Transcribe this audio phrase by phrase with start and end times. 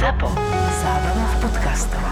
[0.00, 0.32] ZAPO.
[0.80, 2.04] Zábrná v podcastov.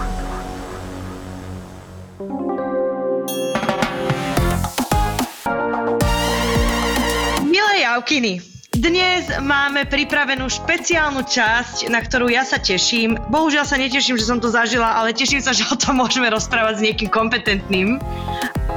[7.49, 8.45] Milé Javkiny,
[8.77, 13.17] dnes máme pripravenú špeciálnu časť, na ktorú ja sa teším.
[13.33, 16.77] Bohužiaľ sa neteším, že som to zažila, ale teším sa, že o tom môžeme rozprávať
[16.77, 17.97] s niekým kompetentným.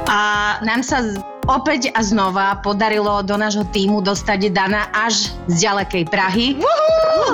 [0.09, 5.69] A nám sa z- opäť a znova podarilo do nášho týmu dostať Dana až z
[5.69, 6.57] ďalekej Prahy.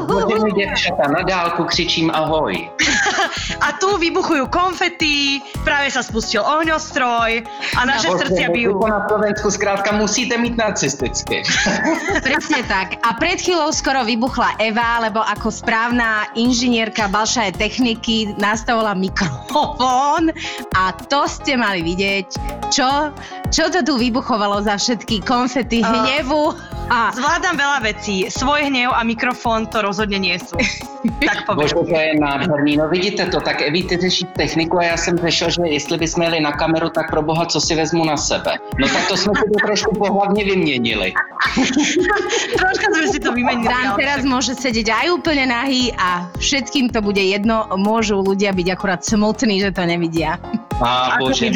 [0.07, 2.69] Hodinu děvčata, na dálku křičím ahoj.
[3.65, 7.43] A tu vybuchujú konfety, práve sa spustil ohňostroj
[7.75, 8.77] a naše srdcia bijú.
[8.79, 11.43] To na Slovensku zkrátka musíte mít narcisticky.
[12.27, 13.01] Presne tak.
[13.03, 20.31] A pred chvíľou skoro vybuchla Eva, lebo ako správna inžinierka balšaje techniky nastavila mikrofón
[20.77, 22.27] a to ste mali vidieť,
[22.71, 23.11] čo,
[23.49, 26.55] čo to tu vybuchovalo za všetky konfety hnevu.
[26.89, 30.55] A Zvládam veľa vecí, svoj hnev a mikrofón to rozhodne nie sú.
[30.99, 32.75] Tak Bože, to je nádherný.
[32.75, 36.23] No vidíte to, tak Evi, ty řešíš techniku a já jsem řešil, že jestli bychom
[36.23, 38.59] jeli na kameru, tak pro boha, co si vezmu na sebe.
[38.79, 41.13] No tak to jsme si to trošku pohlavně vyměnili.
[42.59, 43.71] Troška sme si to vymenili.
[43.71, 47.63] Dan teraz môže sedieť aj úplne nahý a všetkým to bude jedno.
[47.79, 50.35] Môžu ľudia byť akurát smutní, že to nevidia.
[50.83, 51.47] A my bože.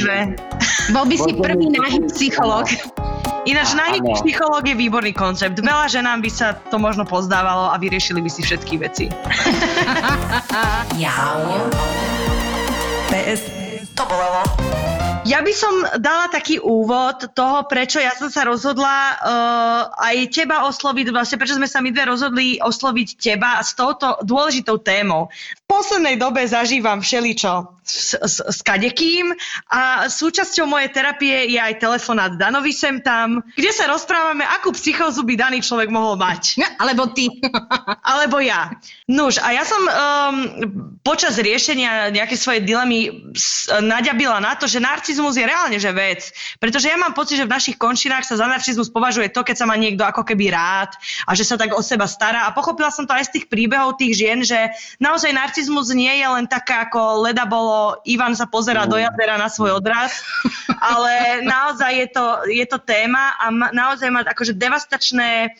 [0.95, 2.67] Bol by si môj nahý psycholog.
[3.43, 3.79] Ináč Áno.
[3.83, 5.59] nahý psychológ je výborný koncept.
[5.59, 9.05] Veľa ženám by sa to možno pozdávalo a vyriešili by si všetky veci.
[11.03, 11.67] Jau.
[13.11, 13.41] PS.
[13.93, 14.72] To bolelo.
[15.23, 20.67] Ja by som dala taký úvod toho, prečo ja som sa rozhodla uh, aj teba
[20.67, 25.31] osloviť, vlastne prečo sme sa my dve rozhodli osloviť teba s touto dôležitou témou.
[25.31, 29.31] V poslednej dobe zažívam všeličo s, s, s kadekým
[29.71, 35.23] a súčasťou mojej terapie je aj telefonát Danovi sem tam, kde sa rozprávame, akú psychózu
[35.23, 36.63] by daný človek mohol mať.
[36.83, 37.31] Alebo ty.
[38.11, 38.75] Alebo ja.
[39.07, 40.35] Nuž, a ja som um,
[41.03, 43.31] počas riešenia nejakej svojej dilemy
[43.83, 46.33] naďabila na to, že narcizmus je reálne že vec.
[46.57, 49.69] Pretože ja mám pocit, že v našich končinách sa za narcizmus považuje to, keď sa
[49.69, 50.89] má niekto ako keby rád
[51.29, 52.49] a že sa tak o seba stará.
[52.49, 56.25] A pochopila som to aj z tých príbehov tých žien, že naozaj narcizmus nie je
[56.25, 60.25] len taká ako leda bolo, Ivan sa pozera do jadera na svoj odraz,
[60.81, 65.53] ale naozaj je to, je to téma a ma, naozaj má akože devastačné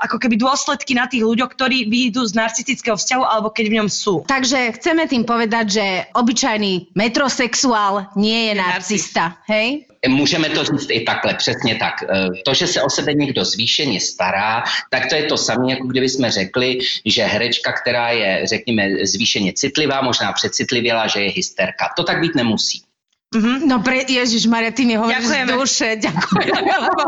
[0.00, 3.88] ako keby dôsledky na tých ľuďoch, ktorí vyjdú z narcistického vzťahu alebo keď v ňom
[3.88, 4.24] sú.
[4.28, 5.86] Takže chceme tým povedať, že
[6.16, 9.40] obyčajný metrosexuál nie je narcista.
[9.48, 9.86] Hej?
[10.08, 11.94] Můžeme to říct i takhle, přesně tak.
[12.02, 15.86] Eh, To, že se o sebe někdo zvýšeně stará, tak to je to samé, jako
[15.86, 21.92] kdyby jsme řekli, že herečka, která je, řekněme, zvýšeně citlivá, možná přecitlivěla, že je hysterka.
[21.96, 22.82] To tak být nemusí.
[23.30, 23.70] Mhm.
[23.70, 25.52] No pre, Ježiš Maria, ty mi hovoríš z Ďakujeme.
[25.54, 25.88] duše.
[26.10, 26.50] Ďakujem.
[26.66, 27.02] lebo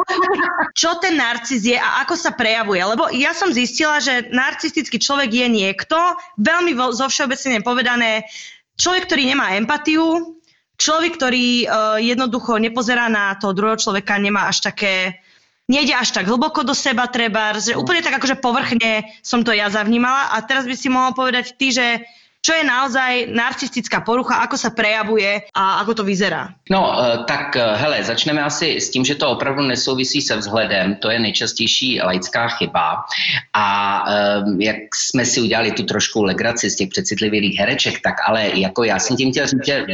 [0.71, 2.79] Čo ten narcis je a ako sa prejavuje?
[2.79, 5.99] Lebo ja som zistila, že narcistický človek je niekto,
[6.39, 8.31] veľmi vo, zo všeobecne povedané,
[8.79, 10.39] človek, ktorý nemá empatiu,
[10.79, 15.19] človek, ktorý uh, jednoducho nepozerá na toho druhého človeka, nemá až také
[15.67, 19.71] nejde až tak hlboko do seba treba, že úplne tak akože povrchne som to ja
[19.71, 22.03] zavnímala a teraz by si mohol povedať ty, že
[22.43, 26.51] čo je naozaj narcistická porucha, ako sa prejavuje a ako to vyzerá.
[26.67, 30.99] No, eh, tak eh, hele, začneme asi s tím, že to opravdu nesouvisí se vzhledem,
[30.99, 33.07] to je nejčastější laická chyba.
[33.55, 33.67] A
[34.09, 38.85] eh, jak jsme si udělali tu trošku legraci z těch přecitlivělých hereček, tak ale jako
[38.85, 39.87] já jsem tím chtěl říct, že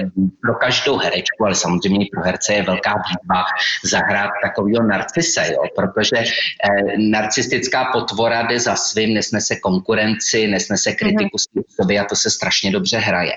[0.43, 3.45] pro každou herečku, ale samozřejmě i pro herce je velká výzva
[3.85, 6.25] zahrát takového narcise, jo, protože
[6.97, 11.63] narcistická potvora jde za svým, nesnese konkurenci, nesnese kritiku mm-hmm.
[11.81, 13.35] sobě a to se strašně dobře hraje.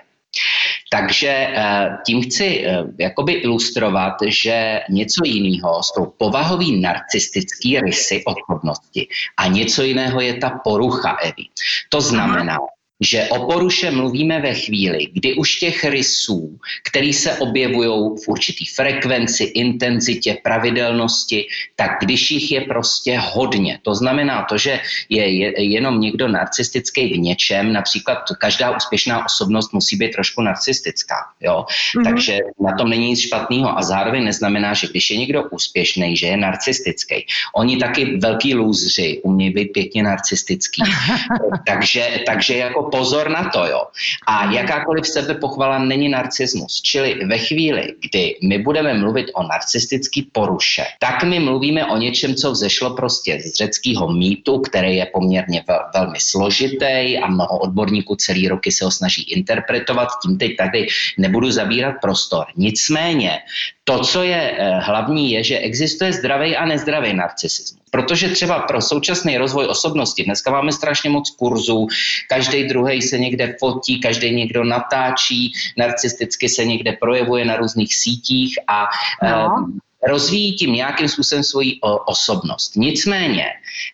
[0.91, 9.07] Takže eh, tím chci eh, jakoby ilustrovat, že něco jiného jsou povahový narcistický rysy osobnosti
[9.37, 11.49] a něco jiného je ta porucha Evy.
[11.89, 12.57] To znamená,
[13.01, 17.89] že o poruše mluvíme ve chvíli, kdy už těch rysů, který se objevují
[18.25, 21.45] v určitý frekvenci, intenzitě, pravidelnosti,
[21.75, 23.79] tak když jich je prostě hodně.
[23.81, 24.79] To znamená to, že
[25.09, 31.15] je je- jenom někdo narcistický v něčem, například každá úspěšná osobnost musí být trošku narcistická.
[31.41, 31.65] Jo?
[31.65, 32.03] Mm-hmm.
[32.03, 36.27] Takže na tom není nic špatného a zároveň neznamená, že když je někdo úspěšný, že
[36.27, 37.25] je narcistický.
[37.55, 40.81] Oni taky velký lůzři umějí být pěkně narcistický.
[41.67, 43.81] takže, takže jako pozor na to, jo.
[44.27, 46.81] A jakákoliv sebepochvala není narcismus.
[46.81, 52.35] Čili ve chvíli, kdy my budeme mluvit o narcistický poruše, tak my mluvíme o něčem,
[52.35, 58.15] co vzešlo prostě z řeckého mýtu, který je poměrně vel, velmi složitý a mnoho odborníků
[58.15, 60.07] celý roky se ho snaží interpretovat.
[60.23, 60.87] Tím teď tady
[61.17, 62.45] nebudu zabírat prostor.
[62.55, 63.39] Nicméně,
[63.83, 67.80] to, co je eh, hlavní, je, že existuje zdravý a nezdravý narcisismus.
[67.91, 71.87] Protože třeba pro současný rozvoj osobnosti, dneska máme strašně moc kurzů,
[72.29, 78.59] každý druhý se někde fotí, každý někdo natáčí, narcisticky se někde projevuje na různých sítích
[78.67, 78.87] a
[79.23, 79.55] no.
[79.57, 82.75] um, rozvíjí tím nějakým způsobem svoji osobnost.
[82.75, 83.45] Nicméně,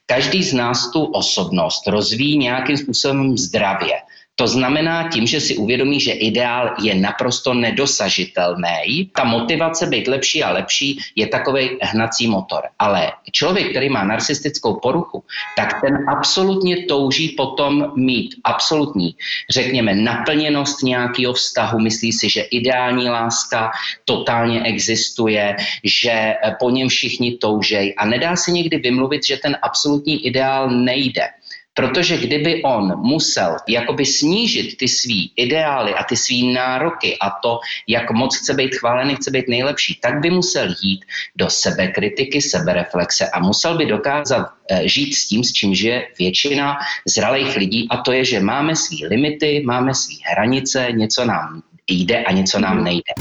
[0.06, 4.02] každý z nás tu osobnost rozvíjí nějakým způsobem zdravě.
[4.40, 9.10] To znamená tím, že si uvědomí, že ideál je naprosto nedosažitelný.
[9.16, 12.62] Ta motivace být lepší a lepší je takový hnací motor.
[12.80, 15.24] Ale člověk, který má narcistickou poruchu,
[15.56, 19.16] tak ten absolutně touží potom mít absolutní,
[19.50, 21.80] řekněme, naplněnost nějakého vztahu.
[21.80, 23.72] Myslí si, že ideální láska
[24.06, 30.26] totálně existuje, že po něm všichni toužejí a nedá si někdy vymluvit, že ten absolutní
[30.26, 31.30] ideál nejde.
[31.78, 37.60] Protože kdyby on musel jakoby snížit ty svý ideály a ty svý nároky a to,
[37.88, 43.30] jak moc chce být chválený, chce být nejlepší, tak by musel jít do sebekritiky, sebereflexe
[43.30, 47.98] a musel by dokázat eh, žít s tím, s čím žije většina zralých lidí a
[47.98, 52.84] to je, že máme svý limity, máme svý hranice, něco nám jde a něco nám
[52.84, 53.14] nejde.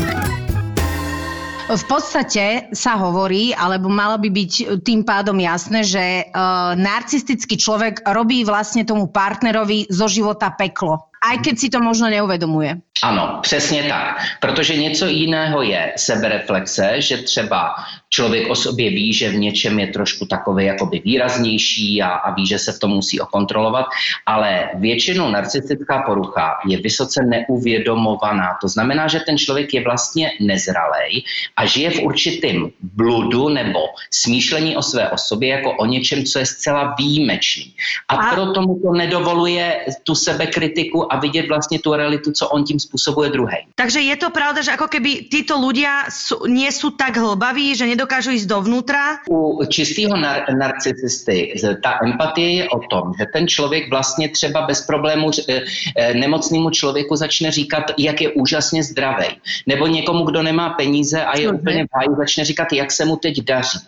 [1.66, 4.52] V podstate sa hovorí, alebo malo by byť
[4.86, 11.10] tým pádom jasné, že uh, narcistický človek robí vlastne tomu partnerovi zo života peklo.
[11.26, 12.78] Aj keď si to možno neuvedomuje.
[13.02, 14.16] Ano, přesně tak.
[14.40, 17.74] Protože něco jiného je sebereflexe, že třeba
[18.10, 22.46] člověk o sobě ví, že v něčem je trošku takový jakoby výraznější a, a ví,
[22.46, 23.86] že se v tom musí okontrolovat,
[24.26, 28.56] ale většinou narcistická porucha je vysoce neuvědomovaná.
[28.60, 31.22] To znamená, že ten člověk je vlastně nezralej
[31.56, 33.80] a žije v určitém bludu nebo
[34.10, 37.74] smýšlení o své osobě jako o něčem, co je zcela výjimečný.
[38.08, 38.34] A, a...
[38.34, 43.30] proto mu to nedovoluje tu sebekritiku a vidět vlastně tu realitu, co on tím spôsobuje
[43.30, 43.66] druhej.
[43.74, 47.86] Takže je to pravda, že ako keby títo ľudia sú, nie sú tak hlbaví, že
[47.86, 49.24] nedokážu ísť dovnútra?
[49.28, 54.86] U čistého nar- narcisisty ta empatie je o tom, že ten člověk vlastně třeba bez
[54.86, 55.62] problému e,
[55.96, 59.26] e, nemocnému člověku začne říkat, jak je úžasně zdravý.
[59.66, 63.16] Nebo někomu, kdo nemá peníze a je úplně v háji, začne říkat, jak se mu
[63.16, 63.78] teď daří.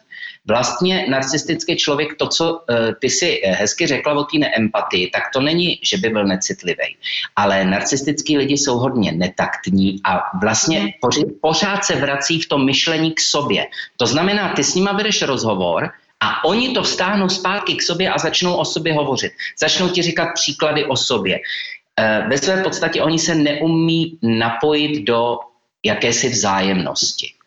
[0.48, 5.40] Vlastně narcistický člověk, to, co uh, ty si hezky řekla o té neempatii, tak to
[5.40, 6.96] není, že by byl necitlivý.
[7.36, 10.94] Ale narcistický lidi jsou hodně netaktní a vlastně
[11.40, 13.66] pořád se vrací v tom myšlení k sobě.
[13.96, 15.90] To znamená, ty s nima vedeš rozhovor,
[16.20, 19.32] a oni to vstáhnou zpátky k sobě a začnou o sobě hovořit.
[19.60, 21.38] Začnou ti říkat příklady o sobě.
[22.00, 25.38] Eh, ve své podstatě oni se neumí napojit do
[25.84, 27.37] jakési vzájemnosti.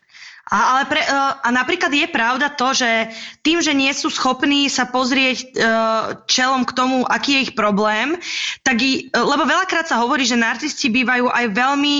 [0.50, 1.08] A, ale pre, e,
[1.42, 3.14] a napríklad je pravda to, že
[3.46, 8.18] tým, že nie sú schopní sa pozrieť uh, čelom k tomu, aký je ich problém,
[8.66, 11.96] tak i, lebo veľakrát sa hovorí, že narcisti bývajú aj veľmi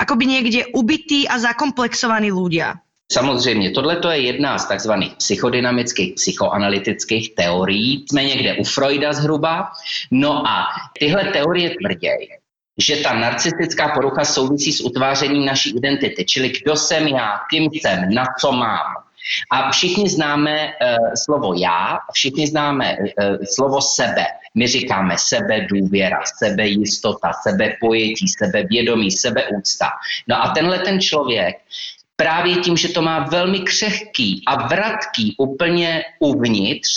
[0.00, 2.80] akoby niekde ubití a zakomplexovaní ľudia.
[3.12, 8.04] Samozřejmě, tohle je jedna z takzvaných psychodynamických, psychoanalytických teorií.
[8.10, 9.70] Jsme někde u Freuda zhruba.
[10.10, 10.66] No a
[10.98, 12.28] tyhle teorie tvrdějí,
[12.78, 18.14] že ta narcistická porucha souvisí s utvářením naší identity, čili kdo jsem já, kým jsem,
[18.14, 18.94] na co mám.
[19.50, 24.24] A všichni známe uh, slovo já, všichni známe uh, slovo sebe.
[24.54, 29.90] My říkáme sebe důvěra, sebe jistota, sebe pojetí, sebe vědomí, sebe úcta.
[30.28, 31.56] No a tenhle ten člověk
[32.16, 36.88] právě tím, že to má velmi křehký a vratký úplně uvnitř,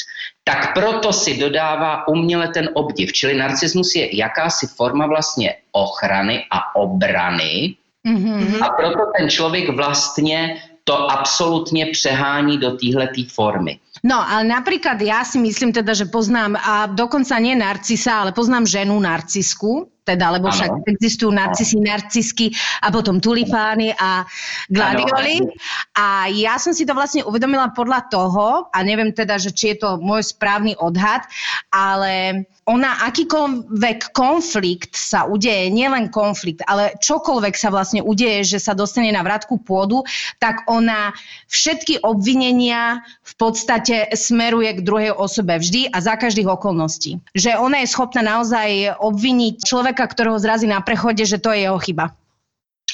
[0.49, 3.13] tak proto si dodává uměle ten obdiv.
[3.13, 8.57] Čili narcismus je jakási forma vlastně ochrany a obrany mm-hmm.
[8.65, 13.77] a proto ten člověk vlastně to absolutně přehání do téhletý formy.
[13.99, 18.63] No, ale napríklad ja si myslím teda, že poznám, a dokonca nie narcisa, ale poznám
[18.63, 20.85] ženu narcisku, teda, lebo však ano.
[20.89, 22.49] existujú narcisy, narcisky
[22.81, 24.25] a potom tulipány a
[24.65, 25.45] gladioly.
[25.93, 29.85] A ja som si to vlastne uvedomila podľa toho, a neviem teda, že či je
[29.85, 31.21] to môj správny odhad,
[31.69, 38.77] ale ona akýkoľvek konflikt sa udeje, nielen konflikt, ale čokoľvek sa vlastne udeje, že sa
[38.77, 40.05] dostane na vratku pôdu,
[40.37, 41.09] tak ona
[41.49, 47.17] všetky obvinenia v podstate smeruje k druhej osobe vždy a za každých okolností.
[47.33, 51.59] Že ona je schopná naozaj obviniť človeka člověka, kterého zrazí na prechodě, že to je
[51.59, 52.11] jeho chyba.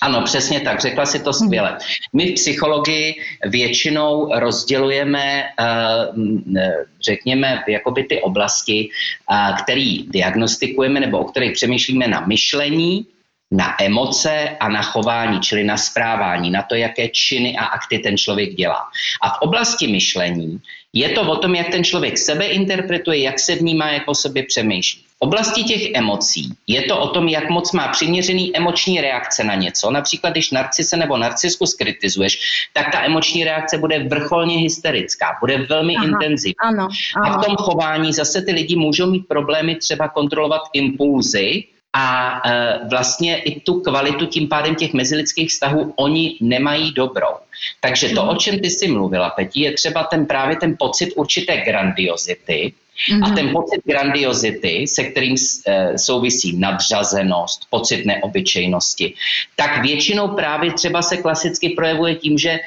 [0.02, 1.78] Ano, přesně tak, řekla si to skvěle.
[2.14, 3.16] My v psychologii
[3.48, 12.28] většinou rozdělujeme, eh, řekněme, jakoby ty oblasti, eh, které diagnostikujeme nebo o kterých přemýšlíme na
[12.28, 13.08] myšlení,
[13.52, 18.18] na emoce a na chování, čili na správání, na to, jaké činy a akty ten
[18.18, 18.90] člověk dělá.
[19.22, 20.60] A v oblasti myšlení
[20.92, 24.44] je to o tom, jak ten člověk sebe interpretuje, jak se vnímá, jak o sobě
[24.44, 25.05] přemýšlí.
[25.16, 29.56] V oblasti těch emocí je to o tom, jak moc má přiměřený emoční reakce na
[29.56, 29.92] něco.
[29.92, 32.40] Například, když narcise nebo narcisku skritizuješ,
[32.74, 36.56] tak ta emoční reakce bude vrcholně hysterická, bude velmi Aha, intenzivní.
[36.60, 36.88] Áno,
[37.24, 41.64] A v tom chování zase ty lidi můžou mít problémy třeba kontrolovat impulzy
[41.96, 47.40] a e, vlastně i tu kvalitu tím pádem těch mezilidských vztahů oni nemají dobrou.
[47.80, 51.58] Takže to, o čem ty jsi mluvila, Peti, je třeba ten právě ten pocit určité
[51.58, 52.74] grandiozity,
[53.24, 55.36] a ten pocit grandiozity, se kterým
[55.68, 59.14] e, souvisí nadřazenost, pocit neobyčejnosti,
[59.56, 62.60] tak většinou právě třeba se klasicky projevuje tím, že e,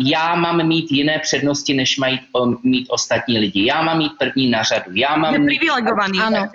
[0.00, 2.20] já mám mít jiné přednosti, než mají
[2.62, 3.66] mít ostatní lidi.
[3.66, 4.90] Já mám mít první na řadu.
[4.94, 6.18] Já mám mít privilegovaný.
[6.18, 6.48] Áno.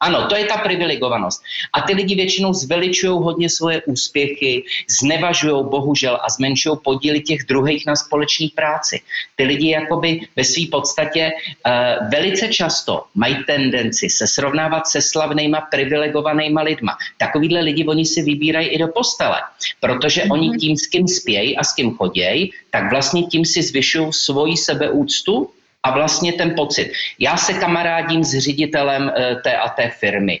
[0.00, 1.42] Ano, to je ta privilegovanost.
[1.72, 7.86] A ty lidi většinou zveličují hodně svoje úspěchy, znevažují bohužel a zmenšují podíly těch druhých
[7.86, 9.00] na společné práci.
[9.36, 15.60] Ty lidi jakoby ve své podstatě uh, velice často mají tendenci se srovnávat se slavnýma,
[15.60, 16.96] privilegovanýma lidma.
[17.18, 19.36] Takovýhle lidi oni si vybírají i do postele,
[19.80, 20.32] protože mm-hmm.
[20.32, 24.56] oni tím, s kým spějí a s kým chodějí, tak vlastně tím si zvyšují svoji
[24.56, 25.50] sebeúctu
[25.82, 26.92] a vlastně ten pocit.
[27.18, 30.40] Já se kamarádím s ředitelem e, té a té firmy.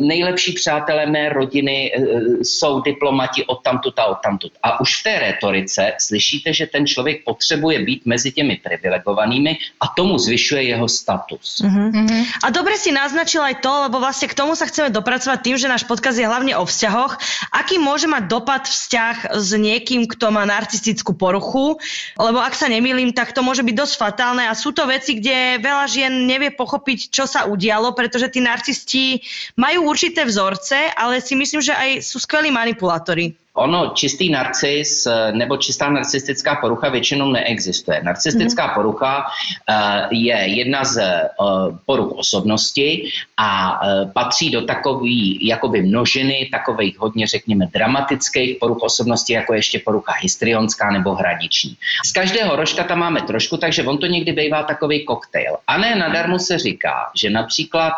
[0.00, 2.00] nejlepší přátelé mé rodiny e,
[2.44, 4.52] jsou diplomati od tamtud a od tamtud.
[4.62, 9.86] A už v té retorice slyšíte, že ten člověk potřebuje být mezi těmi privilegovanými a
[9.96, 11.62] tomu zvyšuje jeho status.
[11.62, 12.24] Mhm.
[12.44, 15.70] A dobre si naznačil aj to, lebo vlastne k tomu sa chceme dopracovať tým, že
[15.70, 17.22] náš podcast je hlavne o vzťahoch.
[17.54, 21.78] Aký môže mať dopad vzťah s niekým, kto má narcistickú poruchu?
[22.18, 25.60] Lebo ak sa nemýlim, tak to môže byť dosť fatálne a sú to veci, kde
[25.60, 29.20] veľa žien nevie pochopiť, čo sa udialo, pretože tí narcisti
[29.58, 33.34] majú určité vzorce, ale si myslím, že aj sú skvelí manipulátori.
[33.54, 38.02] Ono, čistý narcis eh, nebo čistá narcistická porucha většinou neexistuje.
[38.02, 38.74] Narcistická mm-hmm.
[38.74, 43.80] porucha uh, je jedna z uh, poruch osobnosti a
[44.14, 50.90] patří do takové jakoby množiny takových hodně, řekněme, dramatických poruch osobnosti, jako ještě porucha histrionská
[50.90, 51.76] nebo hradiční.
[52.04, 55.56] Z každého rožka tam máme trošku, takže on to někdy bývá takový koktejl.
[55.66, 57.92] A ne nadarmo se říká, že například,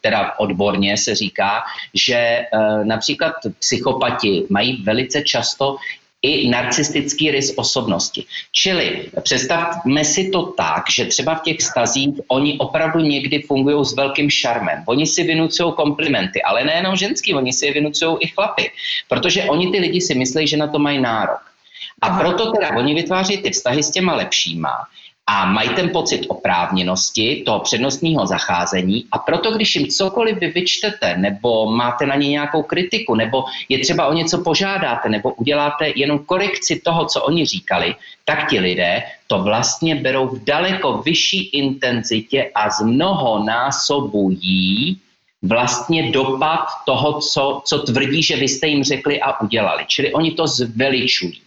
[0.00, 1.62] teda odborně se říká,
[1.94, 2.44] že
[2.84, 5.76] například psychopati mají velice často
[6.22, 8.24] i narcistický rys osobnosti.
[8.52, 13.96] Čili představme si to tak, že třeba v těch stazích oni opravdu někdy fungují s
[13.96, 14.84] velkým šarmem.
[14.86, 18.70] Oni si vynucují komplimenty, ale nejenom ženský, oni si je vynucují i chlapy,
[19.08, 21.40] protože oni ty lidi si myslí, že na to mají nárok.
[22.00, 24.72] A proto teda oni vytváří ty vztahy s těma lepšíma,
[25.30, 31.16] a mají ten pocit oprávněnosti, toho přednostního zacházení a proto, když jim cokoliv vy vyčtete,
[31.16, 36.18] nebo máte na ně nějakou kritiku, nebo je třeba o něco požádáte, nebo uděláte jenom
[36.18, 37.94] korekci toho, co oni říkali,
[38.24, 44.98] tak ti lidé to vlastně berou v daleko vyšší intenzitě a z mnoho násobují
[45.42, 49.84] vlastně dopad toho, co, co tvrdí, že vy jste jim řekli a udělali.
[49.86, 51.40] Čili oni to zveličují.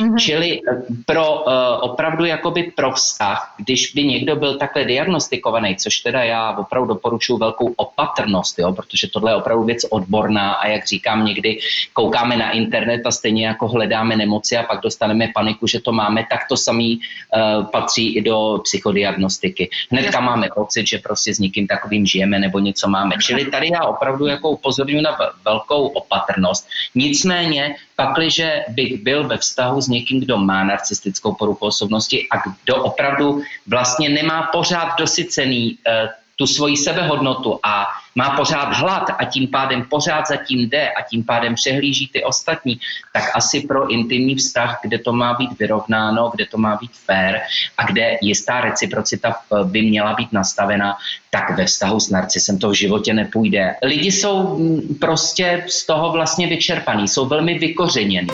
[0.00, 0.18] Mm-hmm.
[0.18, 0.60] Čili
[1.06, 6.58] pro uh, opravdu jakoby pro vztah, když by někdo byl takhle diagnostikovaný, což teda já
[6.58, 11.58] opravdu doporučuji velkou opatrnost, jo, protože tohle je opravdu věc odborná a jak říkám, někdy
[11.92, 16.26] koukáme na internet a stejně jako hledáme nemoci a pak dostaneme paniku, že to máme,
[16.30, 19.70] tak to samý uh, patří i do psychodiagnostiky.
[19.90, 23.14] Hnedka máme pocit, že prostě s někým takovým žijeme nebo něco máme.
[23.22, 26.68] Čili tady já opravdu jako upozorňuji na velkou opatrnost.
[26.94, 32.76] Nicméně, pakliže bych byl ve vztahu s někým, kdo má narcistickou poruchu osobnosti a kdo
[32.76, 39.48] opravdu vlastně nemá pořád dosycený uh, tu svoji sebehodnotu a má pořád hlad a tím
[39.48, 42.80] pádem pořád zatím jde a tím pádem přehlíží ty ostatní,
[43.12, 47.38] tak asi pro intimní vztah, kde to má být vyrovnáno, kde to má být fair
[47.78, 50.96] a kde jistá reciprocita by měla být nastavena,
[51.30, 53.76] tak ve vztahu s narcisem to v životě nepůjde.
[53.82, 54.58] Lidi jsou
[55.00, 58.28] prostě z toho vlastně vyčerpaní, jsou velmi vykořenění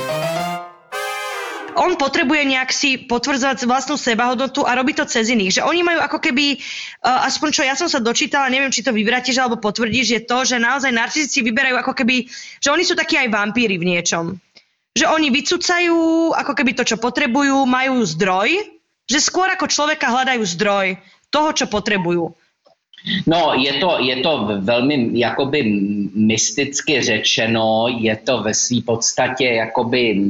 [1.76, 5.60] on potrebuje nejak si potvrdzovať vlastnú sebahodnotu a robí to cez iných.
[5.60, 8.96] Že oni majú ako keby, uh, aspoň čo ja som sa dočítala, neviem, či to
[8.96, 12.26] vyvratíš alebo potvrdíš, je to, že naozaj narcisisti vyberajú ako keby,
[12.60, 14.40] že oni sú takí aj vampíry v niečom.
[14.96, 15.96] Že oni vycúcajú
[16.32, 18.56] ako keby to, čo potrebujú, majú zdroj,
[19.04, 20.96] že skôr ako človeka hľadajú zdroj
[21.28, 22.32] toho, čo potrebujú.
[23.26, 24.32] No, je to, je to
[24.66, 25.62] velmi jakoby
[26.14, 30.22] mysticky řečeno, je to ve své podstatě jakoby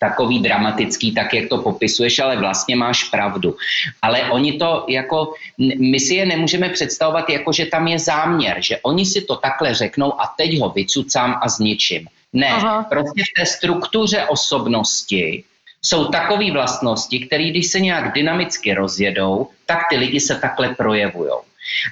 [0.00, 3.56] takový dramatický, tak jak to popisuješ, ale vlastně máš pravdu.
[4.02, 5.34] Ale oni to jako,
[5.78, 9.74] my si je nemůžeme představovat jako, že tam je záměr, že oni si to takhle
[9.74, 12.08] řeknou a teď ho vycucám a zničím.
[12.32, 12.86] Ne, Aha.
[12.88, 15.44] prostě v té struktuře osobnosti
[15.82, 21.30] jsou takové vlastnosti, které když se nějak dynamicky rozjedou, tak ty lidi se takhle projevují.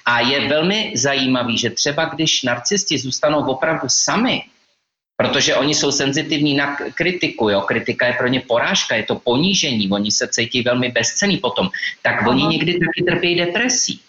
[0.07, 4.43] A je velmi zajímavý, že třeba když narcisti zůstanou opravdu sami,
[5.23, 7.61] protože oni jsou senzitivní na kritiku, jo?
[7.61, 11.71] kritika je pro ně porážka, je to ponížení, oni se cítí velmi bezcený potom,
[12.03, 12.31] tak Aha.
[12.31, 14.01] oni někdy taky trpí depresí.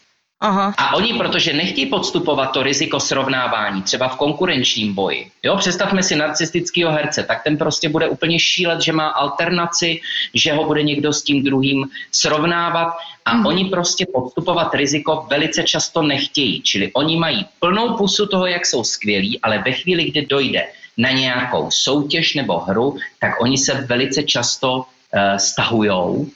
[0.41, 0.73] Aha.
[0.77, 5.31] A oni, protože nechtějí podstupovat to riziko srovnávání, třeba v konkurenčním boji.
[5.43, 10.01] Jo, představme si narcistického herce, tak ten prostě bude úplně šílet, že má alternaci,
[10.33, 12.93] že ho bude někdo s tím druhým srovnávat
[13.25, 13.45] a hmm.
[13.45, 16.61] oni prostě podstupovat riziko velice často nechtějí.
[16.61, 20.63] Čili oni mají plnou pusu toho, jak jsou skvělí, ale ve chvíli, kdy dojde
[20.99, 24.83] na nějakou soutěž nebo hru, tak oni se velice často uh,
[25.37, 26.27] stahujou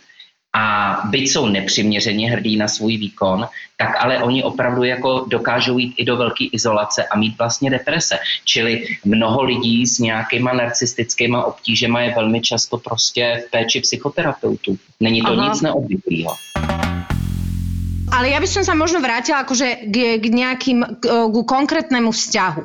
[0.55, 5.93] a byť jsou nepřiměřeně hrdí na svůj výkon, tak ale oni opravdu jako dokážou jít
[5.97, 8.19] i do velké izolace a mít vlastně deprese.
[8.45, 14.77] Čili mnoho lidí s nějakýma narcistickýma obtížema je velmi často prostě v péči psychoterapeutů.
[14.99, 15.49] Není to Aha.
[15.49, 16.35] nic neobvyklého.
[18.13, 22.61] Ale ja by som sa možno vrátila akože k, k nejakým, k, k konkrétnemu vzťahu.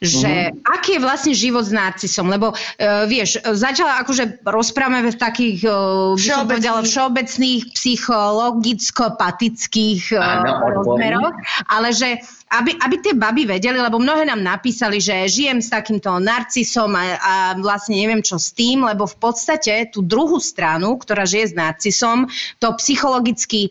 [0.00, 0.64] Že uh-huh.
[0.64, 2.32] aký je vlastne život s narcisom?
[2.32, 6.88] Lebo uh, vieš, začala akože rozprávame v takých uh, všeobecných.
[6.88, 11.36] všeobecných psychologicko-patických uh, rozmeroch,
[11.68, 16.16] ale že aby, aby tie baby vedeli, lebo mnohé nám napísali, že žijem s takýmto
[16.16, 21.28] narcisom a, a vlastne neviem čo s tým, lebo v podstate tú druhú stranu, ktorá
[21.28, 22.24] žije s narcisom,
[22.56, 23.68] to psychologicky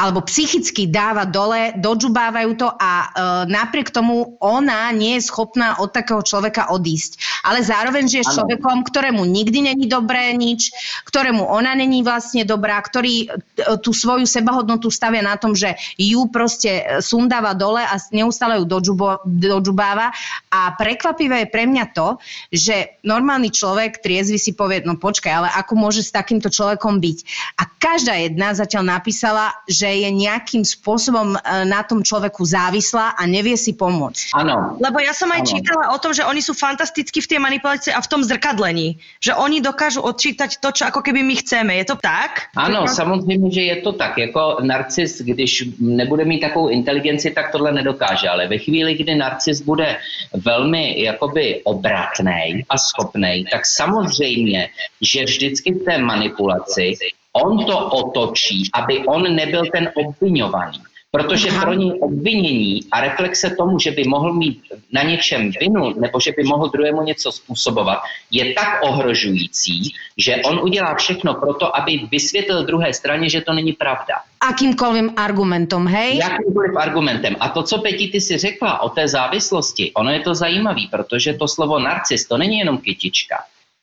[0.00, 3.06] alebo psychicky dáva dole, dodžubávajú to a e,
[3.52, 7.44] napriek tomu ona nie je schopná od takého človeka odísť.
[7.44, 10.72] Ale zároveň žije s človekom, ktorému nikdy není dobré nič,
[11.04, 16.32] ktorému ona není vlastne dobrá, ktorý e, tú svoju sebahodnotu stavia na tom, že ju
[16.32, 20.16] proste sundáva dole a neustále ju dodžubo, dodžubáva.
[20.48, 22.16] A prekvapivé je pre mňa to,
[22.48, 27.18] že normálny človek triezvy si povie, no počkaj, ale ako môže s takýmto človekom byť?
[27.60, 33.22] A každá jedna zatiaľ napísala, že je nejakým spôsobom e, na tom človeku závislá a
[33.26, 34.36] nevie si pomôcť.
[34.36, 34.78] Áno.
[34.78, 35.50] Lebo ja som aj ano.
[35.50, 38.98] čítala o tom, že oni sú fantasticky v tej manipulácii a v tom zrkadlení.
[39.20, 41.72] Že oni dokážu odčítať to, čo ako keby my chceme.
[41.80, 42.52] Je to tak?
[42.56, 42.94] Ano, to...
[42.94, 44.18] samozřejmě, že je to tak.
[44.18, 48.28] Jako narcis, když nebude mít takovou inteligenci, tak tohle nedokáže.
[48.28, 49.96] Ale ve chvíli, kdy narcis bude
[50.34, 54.68] velmi jakoby obratný a schopný, tak samozřejmě,
[55.00, 56.94] že vždycky v té manipulaci
[57.32, 60.80] on to otočí, aby on nebyl ten obvinovaný.
[61.12, 64.62] Protože pro něj obvinění a reflexe tomu, že by mohl mít
[64.92, 67.98] na něčem vinu nebo že by mohl druhému něco způsobovat,
[68.30, 73.52] je tak ohrožující, že on udělá všechno pro to, aby vysvětlil druhé straně, že to
[73.52, 74.14] není pravda.
[74.40, 76.18] Akýmkoliv argumentem, hej?
[76.18, 77.36] Jakýmkoliv argumentem.
[77.40, 81.34] A to, co Peti ty si řekla o té závislosti, ono je to zajímavé, protože
[81.34, 83.36] to slovo narcis, to není jenom kytička.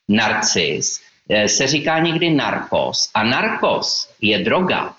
[0.10, 1.08] Narcis
[1.48, 4.94] se říká někdy narkos a narkos je droga,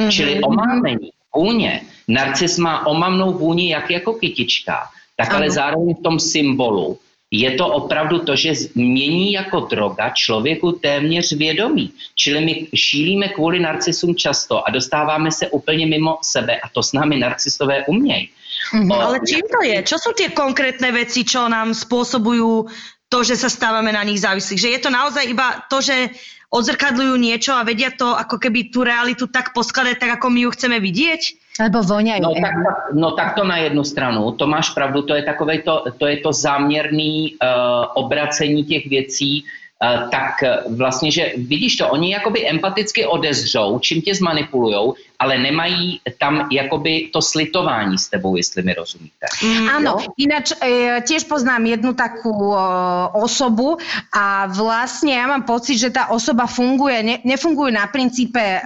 [0.00, 0.10] mm-hmm.
[0.10, 1.80] čili omámení, vůně.
[2.08, 6.98] Narcis má omamnou vůni jak jako kytička, tak ale zároveň v tom symbolu
[7.30, 11.92] je to opravdu to, že změní jako droga člověku téměř vědomí.
[12.14, 16.92] Čili my šílíme kvůli narcisům často a dostáváme se úplně mimo sebe a to s
[16.92, 18.28] námi narcisové umějí.
[18.74, 19.00] Mm-hmm.
[19.02, 19.78] Ale čím to je?
[19.84, 22.68] Čo sú tie konkrétne veci, čo nám spôsobujú
[23.08, 24.60] to, že sa stávame na nich závislí.
[24.60, 26.12] Že je to naozaj iba to, že
[26.48, 30.50] odzrkadľujú niečo a vedia to ako keby tú realitu tak poskladať, tak ako my ju
[30.56, 31.22] chceme vidieť?
[31.60, 32.22] Alebo voňajú.
[32.22, 32.54] No tak,
[32.94, 36.22] no tak to na jednu stranu, to máš pravdu, to je takové to, to, je
[36.22, 39.44] to záměrný uh, obracení těch věcí
[39.78, 45.38] Eh, tak eh, vlastně, že vidíš to, oni jakoby empaticky odezřou, čím tě zmanipulujou, ale
[45.38, 49.26] nemají tam jakoby to slitování s tebou, jestli mi rozumíte.
[49.44, 52.58] Mm, Áno, ináč e, tiež poznám jednu takú e,
[53.20, 53.76] osobu
[54.14, 58.60] a vlastne ja mám pocit, že tá osoba funguje, ne, nefunguje na princípe e,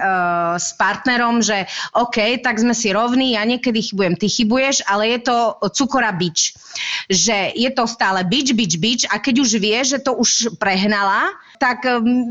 [0.57, 5.19] s partnerom, že OK, tak sme si rovní, ja niekedy chybujem, ty chybuješ, ale je
[5.25, 5.37] to
[5.73, 6.53] cukora bič.
[7.05, 11.03] Že je to stále bič, bič, bič a keď už vie, že to už prehnal
[11.03, 11.85] vyhrala, tak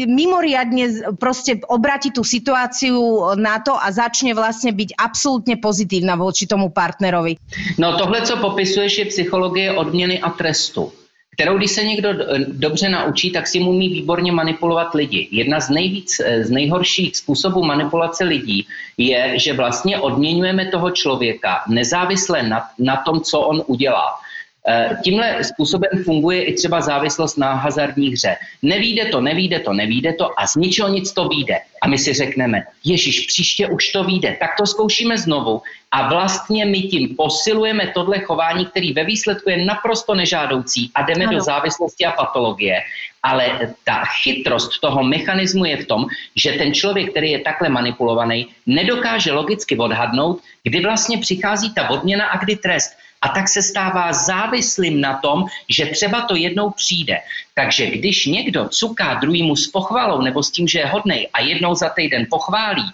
[0.06, 2.96] mimoriadne proste obráti tú situáciu
[3.38, 7.38] na to a začne vlastne byť absolútne pozitívna voči tomu partnerovi.
[7.78, 10.92] No tohle, co popisuješ, je psychologie odměny a trestu
[11.34, 12.08] kterou když se někdo
[12.48, 15.28] dobře naučí, tak si umí výborně manipulovat lidi.
[15.30, 18.66] Jedna z nejvíc, z nejhorších způsobů manipulace lidí
[18.98, 24.20] je, že vlastně odměňujeme toho člověka nezávisle na, na tom, co on udělá.
[24.68, 28.36] Eh, Tímhle způsobem funguje i třeba závislost na hazardní hře.
[28.62, 31.58] Nevíde to, nevíde to, nevíde to a z ničeho nic to vyjde.
[31.82, 35.62] A my si řekneme, Ježíš, příště už to vyjde, tak to zkoušíme znovu.
[35.90, 41.24] A vlastně my tím posilujeme tohle chování, který ve výsledku je naprosto nežádoucí a jdeme
[41.24, 41.38] ano.
[41.38, 42.80] do závislosti a patologie.
[43.22, 48.46] Ale ta chytrost toho mechanismu je v tom, že ten člověk, který je takhle manipulovaný,
[48.66, 54.12] nedokáže logicky odhadnout, kdy vlastně přichází ta odměna a kdy trest a tak se stává
[54.12, 57.18] závislým na tom, že třeba to jednou přijde.
[57.54, 61.74] Takže když někdo cuká druhýmu s pochvalou nebo s tím, že je hodnej a jednou
[61.74, 62.84] za týden pochválí,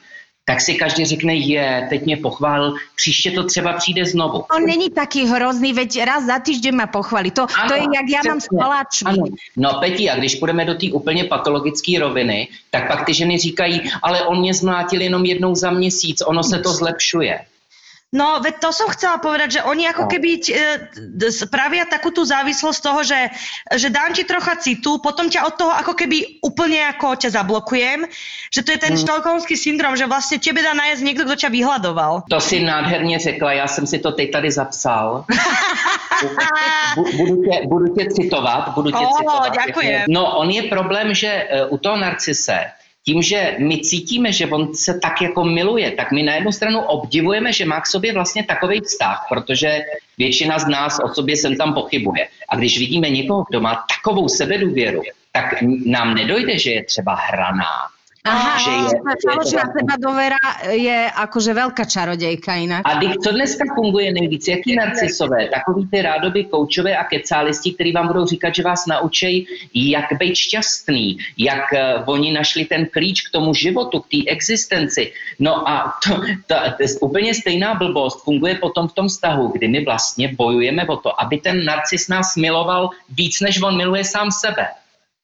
[0.48, 4.44] tak si každý řekne, je, teď mě pochválil, příště to třeba přijde znovu.
[4.56, 7.30] On není taký hrozný, veď raz za týždeň ma pochválí.
[7.30, 9.30] To, ano, to je, jak já mám s koláčmi.
[9.56, 13.90] No Peti, a když půjdeme do té úplně patologické roviny, tak pak ty ženy říkají,
[14.02, 17.40] ale on mě zmlátil jenom jednou za měsíc, ono se to zlepšuje.
[18.08, 20.10] No, veď to som chcela povedať, že oni ako no.
[20.10, 23.20] keby e, spravia takú tú závislosť toho, že,
[23.76, 28.08] že dám ti trocha citu, potom ťa od toho ako keby úplne ako ťa zablokujem,
[28.48, 32.24] že to je ten štokholmský syndrom, že vlastne tebe dá najesť niekto, kto ťa vyhľadoval.
[32.32, 35.28] To si nádherně řekla, já jsem si to teď tady zapsal.
[36.96, 39.52] budu, tě, budu tě citovat, budu tě oh, citovat.
[39.52, 40.02] Ďakujem.
[40.08, 42.72] No, on je problém, že e, u toho narcise
[43.08, 46.80] tím, že my cítíme, že on se tak jako miluje, tak my na jednu stranu
[46.80, 49.80] obdivujeme, že má k sobě vlastně takový vztah, protože
[50.18, 52.28] většina z nás o sobě sem tam pochybuje.
[52.48, 57.88] A když vidíme někoho, kdo má takovou sebedůvěru, tak nám nedojde, že je třeba hraná,
[58.28, 58.88] Aha, že je,
[59.24, 62.82] falošná seba dovera je akože veľká čarodejka inak.
[62.84, 64.48] A co dneska funguje nejvíc?
[64.48, 65.48] Jaký narcisové?
[65.48, 70.36] Takový ty rádoby koučové a kecálisti, kteří vám budou říkat, že vás naučí, jak být
[70.36, 75.12] šťastný, jak uh, oni našli ten klíč k tomu životu, k té existenci.
[75.38, 79.68] No a to, to, to je úplně stejná blbost funguje potom v tom vztahu, kdy
[79.68, 84.30] my vlastně bojujeme o to, aby ten narcis nás miloval víc, než on miluje sám
[84.30, 84.66] sebe.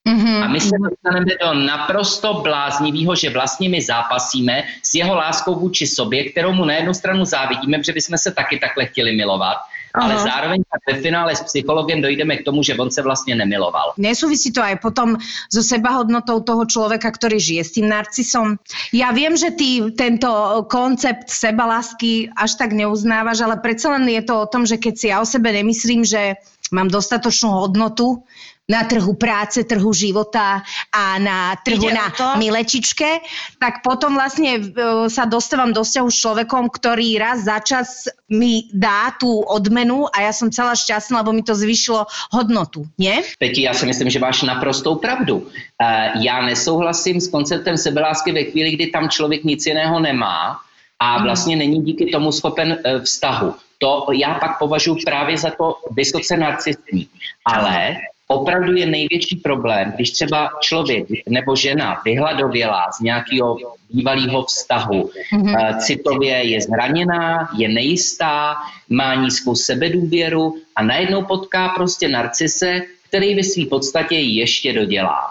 [0.05, 0.43] Mm-hmm.
[0.43, 5.87] A my se dostaneme do naprosto bláznivého, že vlastně my zápasíme s jeho láskou vůči
[5.87, 9.57] sobě, kterou mu na jednu stranu závidíme, protože bychom se taky takhle chtěli milovat,
[9.93, 10.05] Aha.
[10.05, 13.93] ale zároveň ve finále s psychologem dojdeme k tomu, že on se vlastně nemiloval.
[13.97, 15.17] Nesúvisí to aj potom
[15.49, 18.61] so sebahodnotou toho človeka, ktorý žije s tým narcisom.
[18.93, 20.29] Ja viem, že ty tento
[20.69, 25.09] koncept sebalásky až tak neuznávaš, ale predsa len je to o tom, že keď si
[25.09, 26.37] ja o sebe nemyslím, že
[26.73, 28.25] mám dostatočnú hodnotu,
[28.65, 33.21] na trhu práce, trhu života a na trhu Ide na milečičke,
[33.61, 34.61] tak potom vlastne e,
[35.05, 40.25] sa dostávam do vzťahu s človekom, ktorý raz za čas mi dá tú odmenu a
[40.25, 43.21] ja som celá šťastná, lebo mi to zvýšilo hodnotu, nie?
[43.37, 45.45] Peti, já si myslím, že máš naprostou pravdu.
[45.77, 50.57] E, já nesouhlasím s konceptem sebelásky ve chvíli, kdy tam člověk nic jiného nemá
[50.99, 51.23] a mhm.
[51.23, 53.55] vlastně není díky tomu schopen e, vztahu.
[53.77, 57.07] To já pak považuji právě za to vysoce narcistní.
[57.45, 57.95] Ale
[58.27, 63.57] opravdu je největší problém, když třeba člověk nebo žena vyhladovělá z nějakého
[63.89, 65.77] bývalého vztahu, mm-hmm.
[65.77, 68.55] citově je zraněná, je nejistá,
[68.89, 75.21] má nízkou sebedůvěru a najednou potká prostě narcise, který ve své podstatě ještě dodělá.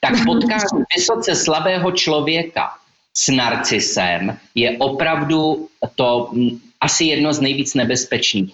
[0.00, 0.56] Tak potká
[0.96, 2.70] vysoce slabého člověka
[3.14, 6.30] s narcisem je opravdu to
[6.84, 8.52] asi jedno z nejvíc nebezpečných.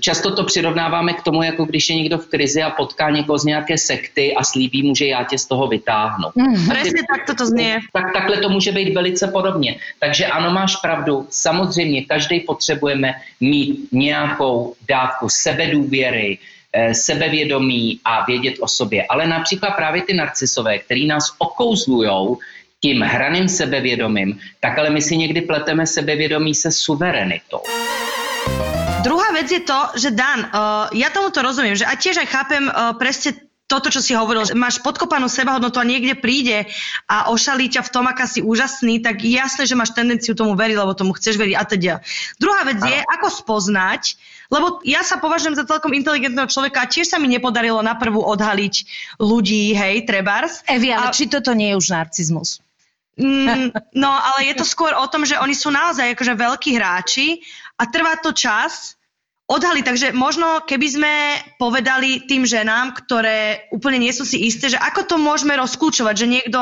[0.00, 3.44] Často to přirovnáváme k tomu, jako když je někdo v krizi a potká někoho z
[3.44, 6.28] nějaké sekty a slíbí mu, že já tě z toho vytáhnu.
[6.34, 7.72] Mm, Přesně tak to zní.
[7.92, 9.80] Tak takhle to může být velice podobně.
[10.00, 11.26] Takže ano, máš pravdu.
[11.30, 16.38] Samozřejmě každý potřebujeme mít nějakou dávku sebedůvěry,
[16.72, 19.06] eh, sebevědomí a vědět o sobě.
[19.08, 22.38] Ale například právě ty narcisové, který nás okouzlujou,
[22.80, 27.60] tím hraným sebevědomím, tak ale my si někdy pleteme sebevědomí se suverenitou.
[29.02, 32.66] Druhá vec je to, že Dan, uh, ja tomuto rozumiem, že a tiež aj chápem
[32.66, 36.70] uh, presne toto, čo si hovoril, že máš podkopanú sebahodnotu a niekde príde
[37.10, 40.76] a ošalí ťa v tom, aká si úžasný, tak jasné, že máš tendenciu tomu veriť,
[40.78, 41.94] lebo tomu chceš veriť a teda.
[42.38, 44.14] Druhá vec je, ako spoznať,
[44.54, 48.22] lebo ja sa považujem za celkom inteligentného človeka a tiež sa mi nepodarilo na prvú
[48.22, 48.74] odhaliť
[49.18, 50.62] ľudí, hej, trebárs.
[50.70, 51.14] Evi, ale a...
[51.14, 52.62] či toto nie je už narcizmus?
[53.16, 57.40] Mm, no, ale je to skôr o tom, že oni sú naozaj akože veľkí hráči
[57.80, 58.96] a trvá to čas
[59.48, 59.80] odhali.
[59.80, 61.12] Takže možno keby sme
[61.56, 66.26] povedali tým ženám, ktoré úplne nie sú si isté, že ako to môžeme rozklúčovať, že
[66.26, 66.60] niekto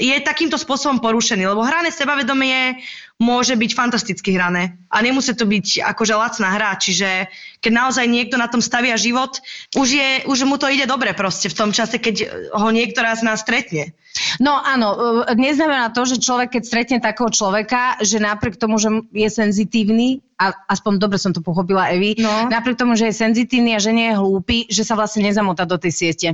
[0.00, 1.44] je takýmto spôsobom porušený.
[1.44, 2.80] Lebo hrané sebavedomie
[3.22, 4.74] môže byť fantasticky hrané.
[4.90, 7.30] A nemusí to byť akože lacná hra, čiže
[7.62, 9.38] keď naozaj niekto na tom stavia život,
[9.78, 13.22] už, je, už mu to ide dobre proste v tom čase, keď ho niekto raz
[13.22, 13.94] nás stretne.
[14.42, 18.90] No áno, e, neznamená to, že človek, keď stretne takého človeka, že napriek tomu, že
[19.14, 22.50] je senzitívny, a aspoň dobre som to pochopila Evi, No.
[22.50, 25.78] napriek tomu, že je senzitívny a že nie je hlúpy, že sa vlastne nezamotá do
[25.78, 26.28] tej siete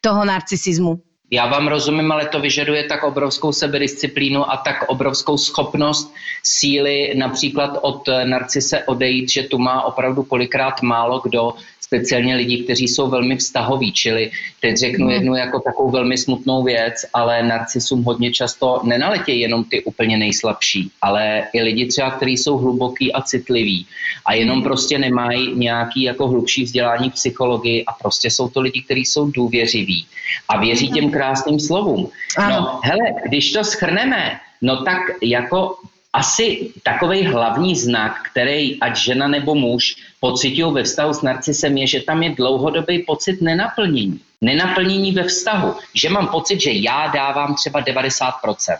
[0.00, 1.11] toho narcisizmu.
[1.34, 7.78] Já vám rozumím, ale to vyžaduje tak obrovskou sebedisciplínu a tak obrovskou schopnost síly například
[7.82, 11.52] od narcise odejít, že tu má opravdu kolikrát málo kdo,
[11.92, 17.04] speciálně lidi, kteří jsou velmi vztahoví, čili teď řeknu jednu jako takovou velmi smutnou věc,
[17.12, 22.56] ale narcisům hodně často nenaletějí jenom ty úplně nejslabší, ale i lidi třeba, kteří jsou
[22.56, 23.86] hluboký a citliví
[24.24, 28.82] a jenom prostě nemají nějaký jako hlubší vzdělání v psychologii a prostě jsou to lidi,
[28.82, 30.06] kteří jsou důvěřiví
[30.48, 32.08] a věří těm krásným slovům.
[32.38, 35.76] No, hele, když to schrneme, no tak jako
[36.12, 41.86] asi takový hlavní znak, který ať žena nebo muž pocitují ve vztahu s narcisem, je,
[41.86, 44.20] že tam je dlouhodobý pocit nenaplnění.
[44.40, 45.74] Nenaplnění ve vztahu.
[45.94, 48.78] Že mám pocit, že já dávám třeba 90%.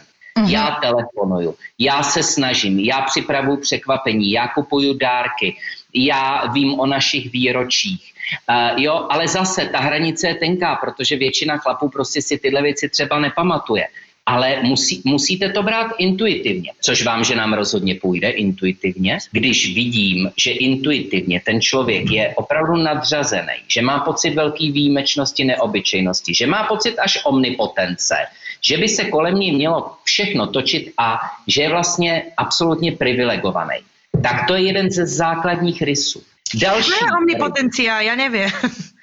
[0.49, 5.57] Já telefonuju, já se snažím, já připravuju překvapení, já kupuju dárky,
[5.95, 8.13] já vím o našich výročích.
[8.51, 12.89] Uh, jo, ale zase ta hranice je tenká, protože většina chlapů prostě si tyhle věci
[12.89, 13.89] třeba nepamatuje.
[14.27, 19.19] Ale musí, musíte to brát intuitivně, což vám, že nám rozhodně půjde intuitivně.
[19.33, 26.35] Když vidím, že intuitivně ten člověk je opravdu nadřazený, že má pocit velké výjimečnosti, neobyčejnosti,
[26.35, 28.15] že má pocit až omnipotence,
[28.63, 33.83] že by se kolem ní mělo všechno točit a že je vlastně absolutně privilegovaný.
[34.23, 36.23] Tak to je jeden ze základních rysů.
[36.55, 36.93] Další.
[36.93, 37.93] Čo je omnipotencia?
[38.05, 38.51] Ja neviem.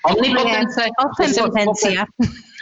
[0.05, 0.86] Omnipotence.
[0.86, 2.05] to Omnipotencia.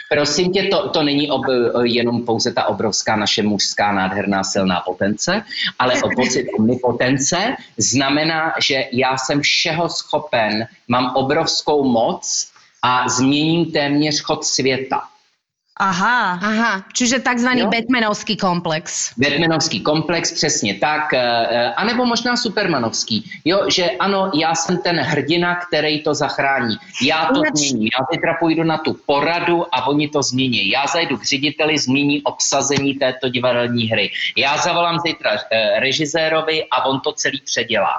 [0.08, 1.42] Prosím tě, to, to není ob,
[1.82, 5.42] jenom pouze ta obrovská naše mužská nádherná silná potence,
[5.78, 13.72] ale o pocit omnipotence znamená, že já jsem všeho schopen, mám obrovskou moc a změním
[13.72, 15.02] téměř chod světa.
[15.78, 16.38] Aha.
[16.42, 17.70] Aha, čiže takzvaný Jo.
[17.70, 19.14] Batmanovský komplex.
[19.16, 21.18] Batmanovský komplex, přesně tak, eh,
[21.50, 23.30] eh, anebo možná Supermanovský.
[23.44, 26.76] Jo, že ano, já jsem ten hrdina, který to zachrání.
[27.02, 27.88] Já to Ináč- změním.
[27.94, 30.70] Já zítra půjdu na tu poradu a oni to změní.
[30.70, 34.10] Já zajdu k řediteli, změní obsazení této divadelní hry.
[34.36, 37.94] Já zavolám zítra eh, režisérovi a on to celý předělá.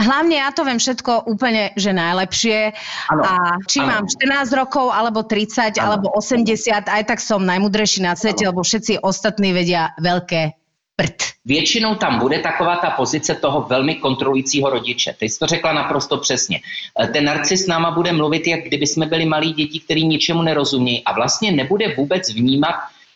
[0.00, 2.72] Hlavne ja to viem všetko úplne, že najlepšie.
[3.12, 3.32] Áno, A
[3.68, 3.88] či áno.
[3.92, 5.80] mám 14 rokov, alebo 30, Áno.
[5.84, 10.56] alebo 80, aj tak som najmudrejší na svete, lebo všetci ostatní vedia veľké
[10.96, 11.18] prd.
[11.44, 15.14] Většinou tam bude taková ta pozice toho velmi kontrolujícího rodiče.
[15.18, 16.60] Ty jsi to řekla naprosto přesně.
[17.00, 20.42] Eh, Ten narcis s náma bude mluvit, jak kdyby jsme byli malí děti, který ničemu
[20.42, 22.74] nerozumějí a vlastně nebude vůbec vnímat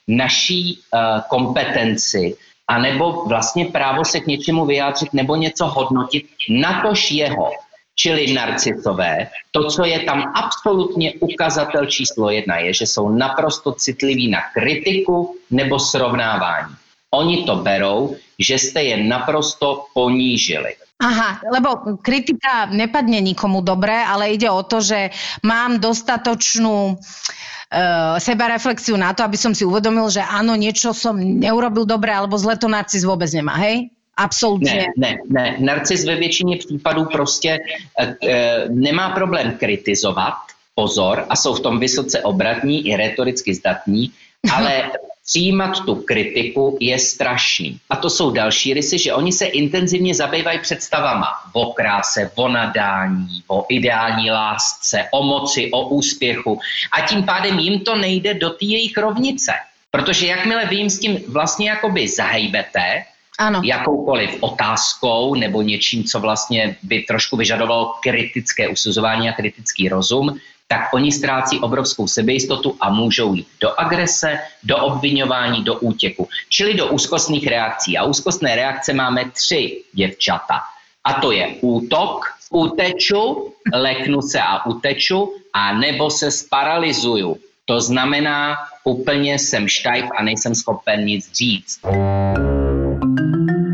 [0.08, 2.36] naší uh, kompetenci
[2.70, 7.50] a nebo vlastně právo se k něčemu vyjádřit nebo něco hodnotit, natož jeho.
[7.94, 14.30] Čili narcisové, to, co je tam absolutně ukazatel číslo jedna, je, že jsou naprosto citliví
[14.30, 16.74] na kritiku nebo srovnávání.
[17.10, 20.74] Oni to berou, že jste je naprosto ponížili.
[21.00, 25.08] Aha, lebo kritika nepadne nikomu dobre, ale ide o to, že
[25.40, 31.88] mám dostatočnú uh, sebareflexiu na to, aby som si uvedomil, že áno, niečo som neurobil
[31.88, 33.88] dobre, alebo zle to narcis vôbec nemá, hej?
[34.20, 34.72] Absolutně.
[34.72, 35.56] Ne, ne, ne.
[35.60, 37.58] Narcis ve většině případů prostě
[37.98, 40.34] e, e, nemá problém kritizovat,
[40.74, 44.12] pozor, a jsou v tom vysoce obratní i retoricky zdatní,
[44.52, 44.90] ale
[45.26, 47.78] přijímat tu kritiku je strašný.
[47.90, 53.42] A to jsou další rysy, že oni se intenzivně zabývají představama o kráse, o nadání,
[53.48, 56.60] o ideální lásce, o moci, o úspěchu.
[56.92, 59.52] A tím pádem jim to nejde do té jejich rovnice.
[59.90, 63.04] Protože jakmile vy jim s tím vlastně jakoby zahejbete,
[63.38, 63.60] Áno.
[63.64, 70.36] jakoukoliv otázkou nebo něčím, co vlastně by trošku vyžadovalo kritické usuzování a kritický rozum,
[70.70, 76.74] tak oni ztrácí obrovskou sebejistotu a můžou jít do agrese, do obvinování, do útěku, čili
[76.74, 77.98] do úzkostných reakcí.
[77.98, 80.62] A úzkostné reakce máme tři děvčata.
[81.04, 87.36] A to je útok, uteču, leknu se a uteču, a nebo se sparalizuju.
[87.64, 91.80] To znamená, úplně jsem štajf a nejsem schopen nic říct.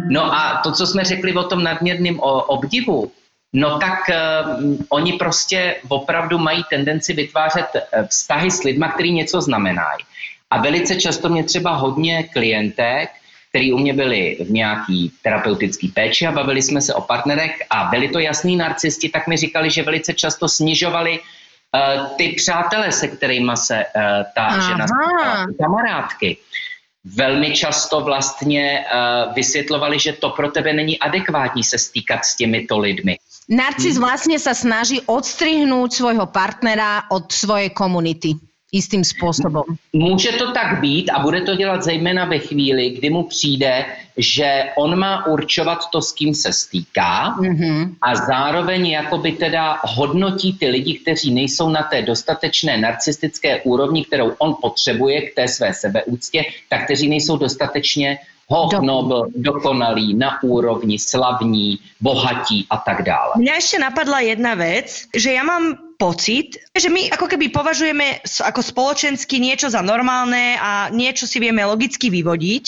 [0.09, 3.13] No a to, co jsme řekli o tom nadměrném obdivu,
[3.53, 9.41] no tak uh, oni prostě opravdu mají tendenci vytvářet eh, vztahy s lidma, který něco
[9.41, 9.99] znamenají.
[10.51, 13.11] A velice často mě třeba hodně klientek,
[13.49, 17.85] který u mě byli v nějaký terapeutický péči a bavili jsme se o partnerech a
[17.85, 23.09] byli to jasní narcisti, tak mi říkali, že velice často snižovali uh, ty přátelé, se
[23.09, 24.03] kterými se uh,
[24.35, 24.69] ta Aha.
[24.69, 26.37] žena setkala, ty kamarádky.
[27.05, 32.79] velmi často vlastně uh, vysvětlovali, že to pro tebe není adekvátní se stýkat s těmito
[32.79, 33.17] lidmi.
[33.47, 38.35] Narcis vlastne sa snaží odstrihnúť svojho partnera od svojej komunity
[38.73, 39.63] istým spôsobom.
[39.95, 43.85] Může to tak být a bude to dělat zejména ve chvíli, kdy mu přijde,
[44.17, 47.95] že on má určovat to, s kým se stýká Mhm.
[48.03, 54.33] a zároveň jakoby teda hodnotí ty lidi, kteří nejsou na té dostatečné narcistické úrovni, kterou
[54.39, 60.43] on potřebuje k té své sebeúctě, tak kteří nejsou dostatečně hoch, Do- nobl, dokonalí, na
[60.43, 63.33] úrovni, slavní, bohatí a tak dále.
[63.43, 68.61] Mňa ešte napadla jedna vec, že ja mám pocit, že my ako keby považujeme ako
[68.61, 72.65] spoločensky niečo za normálne a niečo si vieme logicky vyvodiť.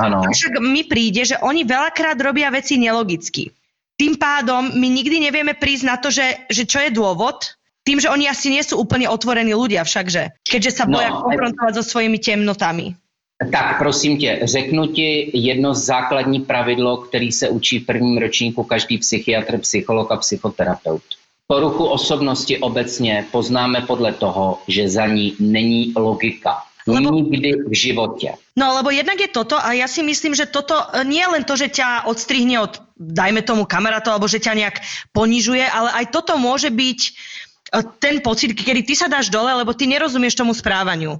[0.00, 0.24] Ano.
[0.24, 3.52] Však mi príde, že oni veľakrát robia veci nelogicky.
[4.00, 7.52] Tým pádom my nikdy nevieme prísť na to, že, že čo je dôvod,
[7.84, 11.20] tým, že oni asi nie sú úplne otvorení ľudia všakže, keďže sa No, boja aj-
[11.20, 12.96] konfrontovať so svojimi temnotami.
[13.40, 18.98] Tak prosím tě, řeknu ti jedno základní pravidlo, který se učí v prvním ročníku každý
[18.98, 21.02] psychiatr, psycholog a psychoterapeut.
[21.50, 26.62] Poruchu osobnosti obecně poznáme podle toho, že za ní není logika.
[26.86, 28.38] Lebo- Nikdy v životě.
[28.56, 31.42] No lebo jednak je toto a ja si myslím, že toto e, nie je len
[31.44, 34.76] to, že ťa odstrihne od, dajme tomu kamarátov, alebo že ťa nejak
[35.12, 37.10] ponižuje, ale aj toto môže byť e,
[37.98, 41.18] ten pocit, kedy ty sa dáš dole, lebo ty nerozumieš tomu správaniu.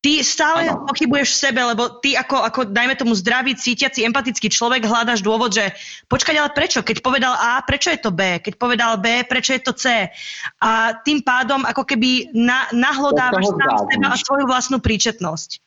[0.00, 0.86] Ty stále Áno.
[0.86, 5.50] pochybuješ v sebe, lebo ty ako, ako, dajme tomu zdravý, cítiaci, empatický človek hľadaš dôvod,
[5.50, 5.74] že
[6.06, 6.86] počkať, ale prečo?
[6.86, 8.38] Keď povedal A, prečo je to B?
[8.38, 10.06] Keď povedal B, prečo je to C?
[10.62, 15.58] A tým pádom ako keby na, nahlodávaš sám seba a svoju vlastnú príčetnosť.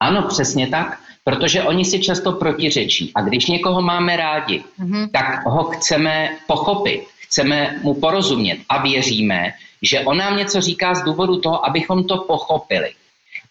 [0.00, 3.12] Ano, přesně tak, protože oni si často protiřečí.
[3.14, 5.08] A když někoho máme rádi, Mhm.
[5.10, 11.02] tak ho chceme pochopit, chceme mu porozumět a věříme, že on nám něco říká z
[11.02, 12.90] důvodu toho, abychom to pochopili.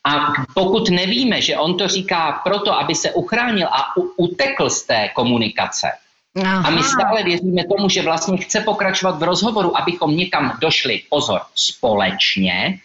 [0.07, 4.83] A pokud nevíme, že on to říká proto, aby se uchránil a u- utekl z
[4.83, 5.87] té komunikace,
[6.63, 11.41] a my stále věříme tomu, že vlastně chce pokračovat v rozhovoru, abychom někam došli, pozor,
[11.55, 12.79] společně,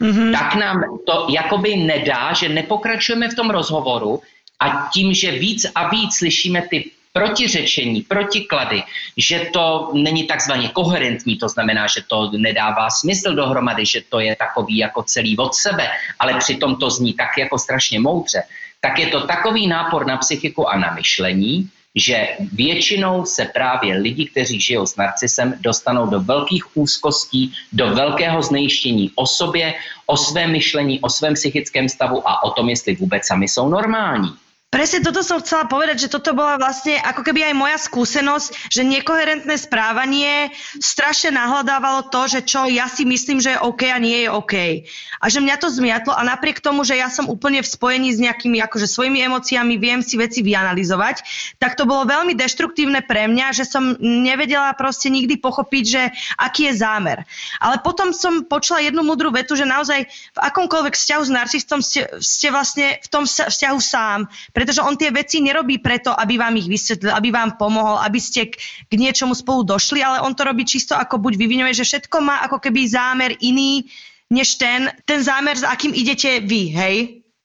[0.00, 0.32] Mhm.
[0.32, 4.20] tak nám to jakoby nedá, že nepokračujeme v tom rozhovoru
[4.60, 8.82] a tím, že víc a víc slyšíme ty protiřečení, protiklady,
[9.16, 14.36] že to není takzvaně koherentní, to znamená, že to nedává smysl dohromady, že to je
[14.36, 18.42] takový jako celý od sebe, ale přitom to zní tak jako strašně moudře,
[18.80, 24.26] tak je to takový nápor na psychiku a na myšlení, že většinou se právě lidi,
[24.30, 29.74] kteří žijou s narcisem, dostanou do velkých úzkostí, do velkého znejištění o sobě,
[30.06, 34.30] o svém myšlení, o svém psychickém stavu a o tom, jestli vůbec sami jsou normální.
[34.68, 38.84] Presne toto som chcela povedať, že toto bola vlastne ako keby aj moja skúsenosť, že
[38.84, 44.28] nekoherentné správanie strašne nahľadávalo to, že čo ja si myslím, že je OK a nie
[44.28, 44.84] je OK.
[45.24, 48.20] A že mňa to zmiatlo a napriek tomu, že ja som úplne v spojení s
[48.20, 51.24] nejakými akože svojimi emóciami, viem si veci vyanalizovať,
[51.56, 56.68] tak to bolo veľmi deštruktívne pre mňa, že som nevedela proste nikdy pochopiť, že aký
[56.68, 57.24] je zámer.
[57.64, 62.04] Ale potom som počula jednu mudrú vetu, že naozaj v akomkoľvek vzťahu s narcistom ste,
[62.20, 66.66] ste vlastne v tom vzťahu sám, pretože on tie veci nerobí preto, aby vám ich
[66.66, 68.58] vysvetlil, aby vám pomohol, aby ste k,
[68.90, 72.42] k niečomu spolu došli, ale on to robí čisto ako buď vyvinuje, že všetko má
[72.42, 73.86] ako keby zámer iný,
[74.34, 76.96] než ten, ten zámer, s akým idete vy, hej?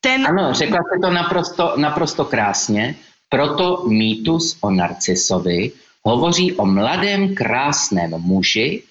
[0.02, 2.95] Ten, Ano, řekla jste to naprosto, naprosto krásně.
[3.30, 5.71] Proto mýtus o narcisovi
[6.04, 8.84] hovoří o mladém krásném muži,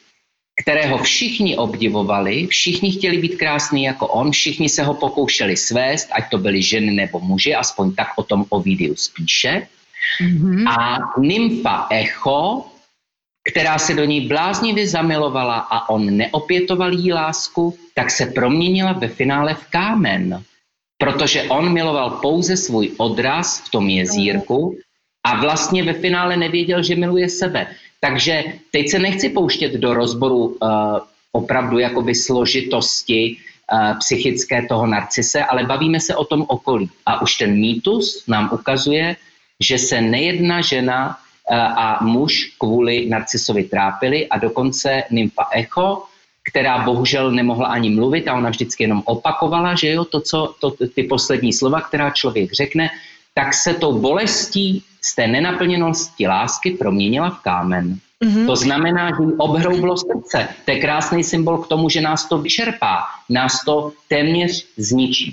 [0.63, 6.31] kterého všichni obdivovali, všichni chtěli být krásný jako on, všichni se ho pokoušeli svést, ať
[6.31, 9.67] to byly ženy nebo muži, aspoň tak o tom Ovidius píše.
[10.21, 10.69] Mhm.
[10.69, 12.67] A nymfa Echo,
[13.51, 19.09] která se do ní bláznivě zamilovala a on neopětoval jí lásku, tak se proměnila ve
[19.09, 20.43] finále v kámen.
[20.99, 24.79] Protože on miloval pouze svůj odraz v tom jezírku
[25.25, 27.67] a vlastně ve finále nevěděl, že miluje sebe.
[28.01, 30.59] Takže teď se nechci pouštět do rozboru uh,
[31.33, 33.37] opravdu jakoby složitosti
[33.73, 36.91] uh, psychické toho narcise, ale bavíme se o tom okolí.
[37.07, 39.17] A už ten mýtus nám ukazuje,
[39.63, 46.03] že se nejedna žena eh, a muž kvůli narcisovi trápili a dokonce nymfa Echo,
[46.43, 50.71] která bohužel nemohla ani mluvit a ona vždycky jenom opakovala, že jo, to, co, to,
[50.95, 52.91] ty poslední slova, která člověk řekne,
[53.35, 57.99] tak se tou bolestí z té nenaplněnosti lásky proměnila v kámen.
[58.25, 58.47] Mhm.
[58.47, 60.49] To znamená, že jí obhroublo srdce.
[60.65, 65.31] To je krásný symbol k tomu, že nás to vyčerpá, nás to téměř zničí.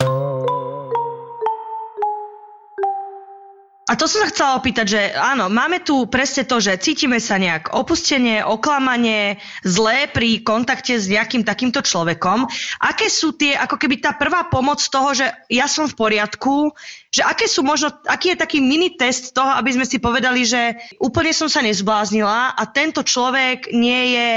[3.90, 7.42] A to som sa chcela opýtať, že áno, máme tu presne to, že cítime sa
[7.42, 12.46] nejak opustenie, oklamanie, zlé pri kontakte s nejakým takýmto človekom.
[12.86, 16.70] Aké sú tie, ako keby tá prvá pomoc toho, že ja som v poriadku,
[17.10, 20.78] že aké sú možno, aký je taký mini test toho, aby sme si povedali, že
[21.02, 24.30] úplne som sa nezbláznila a tento človek nie je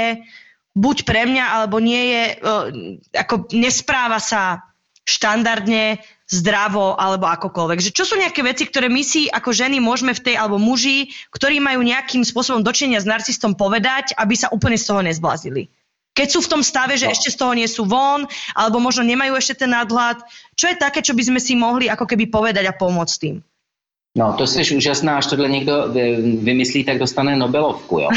[0.73, 2.73] buď pre mňa, alebo nie je, uh,
[3.13, 4.65] ako nespráva sa
[5.05, 6.01] štandardne,
[6.33, 7.79] zdravo alebo akokoľvek.
[7.79, 11.13] Že čo sú nejaké veci, ktoré my si ako ženy môžeme v tej, alebo muži,
[11.29, 15.69] ktorí majú nejakým spôsobom dočenia s narcistom povedať, aby sa úplne z toho nezblázili?
[16.13, 17.13] Keď sú v tom stave, že No.
[17.13, 20.21] ešte z toho nie sú von, alebo možno nemajú ešte ten nadhľad,
[20.53, 23.41] čo je také, čo by sme si mohli ako keby povedať a pomôcť tým?
[24.17, 28.09] No, to jsi úžasná, až tohle někdo vy- vymyslí, tak dostane Nobelovku, jo.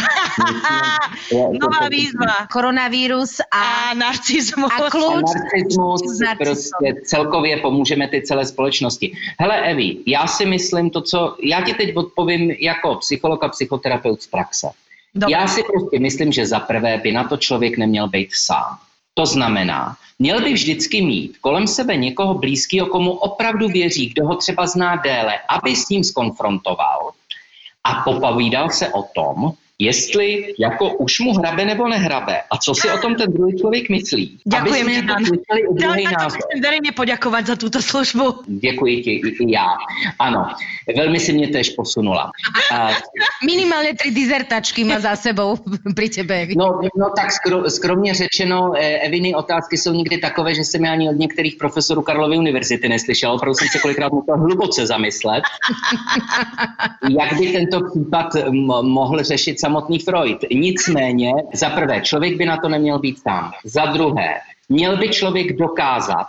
[1.33, 2.47] Nová výzva.
[2.53, 4.73] Koronavírus a, A narcizmus.
[4.73, 6.03] a A kľúč narcismus
[6.39, 9.17] prostě celkově pomůžeme ty celé společnosti.
[9.41, 14.23] Hele Evi, já si myslím to, co, já ti teď odpovím jako psycholog a psychoterapeut
[14.23, 14.71] z praxe.
[15.15, 15.33] Dobre.
[15.33, 18.79] Já si prostě myslím, že za prvé by na to člověk neměl být sám.
[19.19, 24.37] To znamená, měl by vždycky mít kolem sebe někoho blízkého, komu opravdu věří, kdo ho
[24.37, 27.11] třeba zná déle, aby s ním skonfrontoval
[27.85, 32.91] a popovídal se o tom, jestli jako už mu hrabe nebo nehrabe a co si
[32.91, 34.39] o tom ten druhý člověk myslí.
[34.47, 35.25] Ďakujem aby ti, jsme Dan.
[35.25, 36.39] slyšeli i druhý Ja názor.
[36.41, 38.25] chcem verejne poďakovať za túto službu.
[38.47, 39.77] Děkuji ti i, i já.
[40.19, 40.49] Ano,
[40.97, 42.33] velmi si mě tež posunula.
[42.73, 42.91] A,
[43.45, 45.61] minimálne tri dizertačky má za sebou
[45.97, 46.49] pri tebe.
[46.57, 50.91] no, no tak skro, skromně řečeno, eh, Eviny otázky jsou někdy takové, že jsem je
[50.91, 53.33] ani od některých profesorů Karlovy univerzity neslyšel.
[53.33, 55.45] Opravdu jsem se kolikrát musel hluboce zamyslet,
[57.19, 58.27] jak by tento případ
[58.83, 60.39] mohl řešit samotný Freud.
[60.51, 63.51] Nicméně, za prvé, člověk by na to neměl být sám.
[63.65, 66.27] Za druhé, měl by člověk dokázat,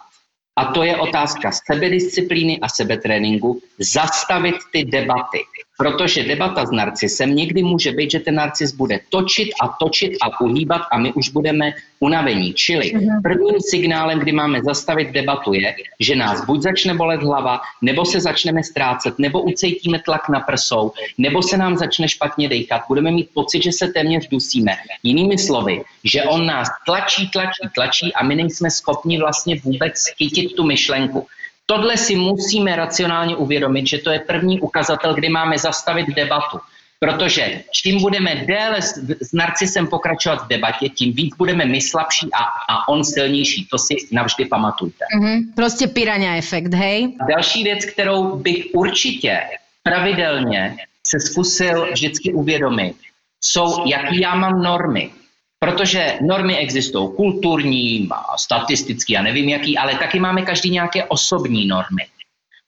[0.55, 5.45] a to je otázka sebedisciplíny a sebetréninku, zastavit ty debaty.
[5.77, 10.41] Protože debata s narcisem někdy může být, že ten narcis bude točit a točit a
[10.41, 12.53] uhýbat a my už budeme unavení.
[12.53, 18.05] Čili prvním signálem, kdy máme zastavit debatu je, že nás buď začne bolet hlava, nebo
[18.05, 22.81] se začneme ztrácet, nebo ucejtíme tlak na prsou, nebo se nám začne špatně dejchat.
[22.87, 24.75] Budeme mít pocit, že se téměř dusíme.
[25.03, 30.55] Jinými slovy, že on nás tlačí, tlačí, tlačí a my nejsme schopni vlastně vůbec chytit
[30.55, 31.27] tu myšlenku.
[31.69, 36.59] Tohle si musíme racionálně uvědomit, že to je první ukazatel, kdy máme zastavit debatu.
[36.99, 42.29] Protože čím budeme déle s, s narcisem pokračovat v debatě, tím víc budeme my slabší
[42.33, 42.43] a,
[42.73, 43.67] a on silnější.
[43.71, 45.05] To si navždy pamatujte.
[45.15, 45.53] Mhm.
[45.55, 47.17] Proste pirania efekt, hej?
[47.29, 49.41] Další věc, kterou bych určitě
[49.83, 52.95] pravidelně se zkusil vždycky uvědomit,
[53.41, 55.11] jsou, jaký já mám normy.
[55.59, 62.05] Protože normy existují kulturní, statistický, já nevím jaký, ale taky máme každý nějaké osobní normy.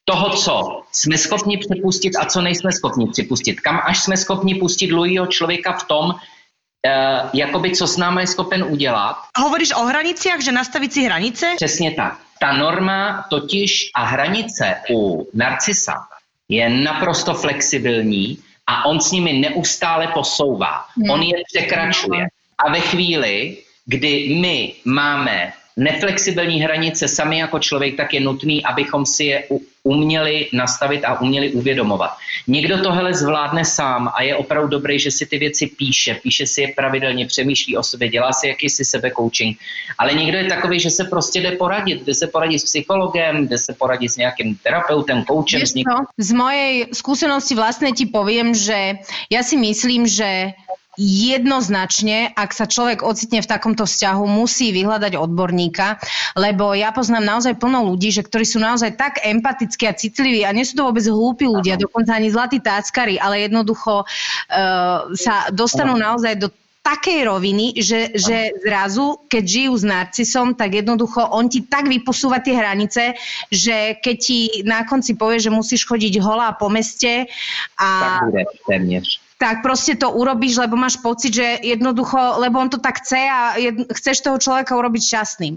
[0.05, 3.59] Toho, co jsme schopni připustit a co nejsme schopni připustit.
[3.59, 8.27] Kam až jsme schopni pustit druhého člověka v tom, uh, jakoby co s námi je
[8.27, 11.53] schopen udělat, Hovoríš o hraniciach, že nastaviť si hranice?
[11.55, 12.19] Přesně tak.
[12.39, 15.93] Ta norma totiž a hranice u narcisa
[16.49, 18.37] je naprosto flexibilní
[18.67, 20.85] a on s nimi neustále posouvá.
[20.97, 21.09] Hmm.
[21.09, 22.27] On je překračuje.
[22.59, 29.05] A ve chvíli, kdy my máme neflexibilní hranice sami jako člověk, tak je nutný, abychom
[29.05, 29.43] si je
[29.83, 32.11] uměli nastavit a uměli uvědomovat.
[32.47, 36.61] Někdo tohle zvládne sám a je opravdu dobrý, že si ty věci píše, píše si
[36.61, 39.57] je pravidelně, přemýšlí o sobě, dělá si jakýsi sebekoučing.
[39.97, 43.57] Ale někdo je takový, že se prostě jde poradit, jde se poradit s psychologem, jde
[43.57, 45.83] se poradit s nějakým terapeutem, koučem, někým.
[45.83, 45.95] čo?
[46.17, 48.99] Z mojej skúsenosti vlastne ti poviem, že
[49.31, 50.53] ja si myslím, že
[50.99, 55.95] jednoznačne, ak sa človek ocitne v takomto vzťahu, musí vyhľadať odborníka,
[56.35, 60.51] lebo ja poznám naozaj plno ľudí, že ktorí sú naozaj tak empatickí a citliví a
[60.51, 65.95] nie sú to vôbec hlúpi ľudia, dokonca ani zlatí táckari, ale jednoducho uh, sa dostanú
[65.95, 66.51] naozaj do
[66.83, 72.41] takej roviny, že, že zrazu, keď žijú s narcisom, tak jednoducho on ti tak vyposúva
[72.41, 73.13] tie hranice,
[73.51, 77.29] že keď ti na konci povie, že musíš chodiť holá po meste
[77.77, 77.87] a
[78.19, 79.28] Tak bude téměř.
[79.39, 83.55] Tak proste to urobíš, lebo máš pocit, že jednoducho, lebo on to tak chce a
[83.55, 85.55] jed, chceš toho človeka urobiť šťastným.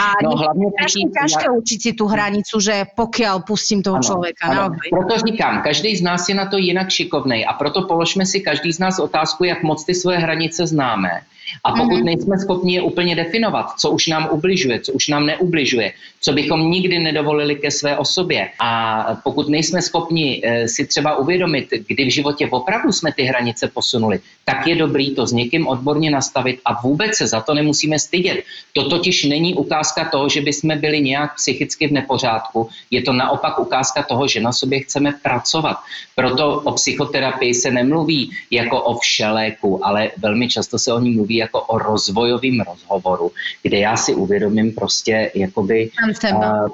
[0.00, 4.48] A No, hlavně strašne taky- ťažké učiť si tú hranicu, že pokiaľ pustím toho človeka.
[4.48, 4.88] naozaj.
[4.88, 8.72] Proto říkám, každý z nás je na to jinak šikovnej a proto položme si každý
[8.72, 11.20] z nás otázku, jak moc ty svoje hranice známe
[11.64, 12.04] A pokud mm-hmm.
[12.04, 16.70] nejsme schopni je úplně definovat, co už nám ubližuje, co už nám neubližuje, co bychom
[16.70, 18.70] nikdy nedovolili ke své osobě, a
[19.24, 24.20] pokud nejsme schopni e, si třeba uvědomit, kdy v životě opravdu jsme ty hranice posunuli,
[24.44, 28.44] tak je dobrý to s někým odborně nastavit a vůbec se za to nemusíme stydět.
[28.72, 32.68] To totiž není ukázka toho, že bychom byli nějak psychicky v nepořádku.
[32.90, 35.76] Je to naopak ukázka toho, že na sobě chceme pracovat.
[36.14, 41.41] Proto o psychoterapii se nemluví jako o všeléku, ale velmi často se o ní mluví
[41.42, 43.32] jako o rozvojovém rozhovoru,
[43.62, 45.90] kde já si uvědomím prostě jakoby
[46.32, 46.68] uh,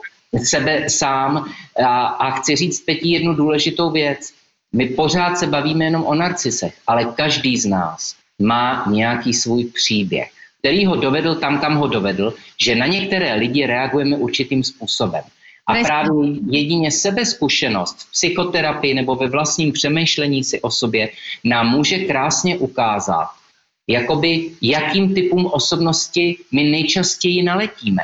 [0.44, 1.48] sebe sám
[1.84, 4.32] a, a chci říct teď jednu důležitou věc.
[4.72, 10.28] My pořád se bavíme jenom o narcisech, ale každý z nás má nějaký svůj příběh,
[10.58, 15.22] který ho dovedl tam, kam ho dovedl, že na některé lidi reagujeme určitým způsobem.
[15.68, 21.08] A právě jedině sebezkušenost v psychoterapii nebo ve vlastním přemýšlení si o sobě
[21.44, 23.28] nám může krásně ukázat,
[23.88, 28.02] jakoby jakým typům osobnosti my nejčastěji naletíme.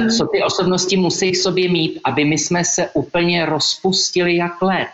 [0.00, 0.10] Mm.
[0.10, 4.88] Co ty osobnosti musí v sobě mít, aby my jsme se úplně rozpustili jak led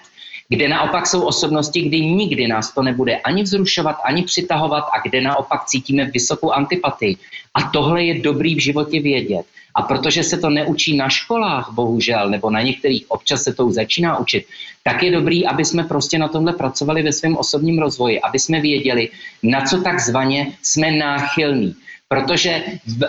[0.48, 5.20] kde naopak jsou osobnosti, kdy nikdy nás to nebude ani vzrušovat, ani přitahovat a kde
[5.20, 7.16] naopak cítíme vysokou antipatii.
[7.54, 9.46] A tohle je dobrý v životě vědět.
[9.74, 13.74] A protože se to neučí na školách, bohužel, nebo na některých občas se to už
[13.74, 14.46] začíná učit,
[14.82, 18.60] tak je dobrý, aby jsme prostě na tomhle pracovali ve svém osobním rozvoji, aby jsme
[18.60, 19.08] věděli,
[19.42, 21.74] na co takzvaně jsme náchylní.
[22.08, 22.64] Protože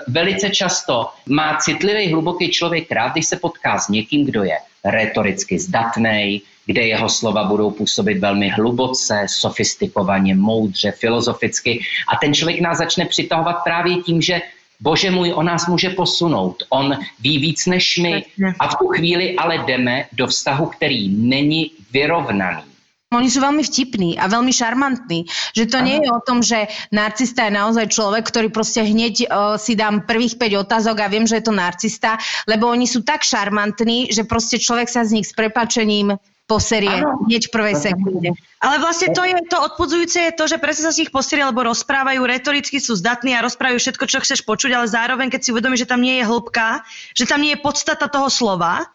[0.08, 5.60] velice často má citlivý, hluboký člověk rád, když se potká s někým, kdo je retoricky
[5.60, 11.80] zdatný, kde jeho slova budou působit velmi hluboce, sofistikovaně, moudře, filozoficky.
[12.14, 14.42] A ten člověk nás začne přitahovat právě tím, že
[14.80, 18.26] Bože můj, on nás může posunout, on ví víc než my
[18.60, 22.76] a v tu chvíli ale jdeme do vztahu, který není vyrovnaný.
[23.14, 25.30] Oni sú veľmi vtipní a veľmi šarmantní.
[25.56, 25.88] Že to Aha.
[25.88, 30.04] nie je o tom, že narcista je naozaj človek, ktorý proste hneď uh, si dám
[30.04, 34.28] prvých 5 otázok a viem, že je to narcista, lebo oni sú tak šarmantní, že
[34.28, 37.26] proste človek sa z nich s prepačením poserie ano.
[37.26, 38.30] hneď v prvej sekunde.
[38.62, 41.66] Ale vlastne to je to odpudzujúce je to, že presne sa z nich poserie, lebo
[41.66, 45.86] rozprávajú, retoricky sú zdatní a rozprávajú všetko, čo chceš počuť, ale zároveň, keď si uvedomíš,
[45.86, 46.86] že tam nie je hĺbka,
[47.18, 48.86] že tam nie je podstata toho slova.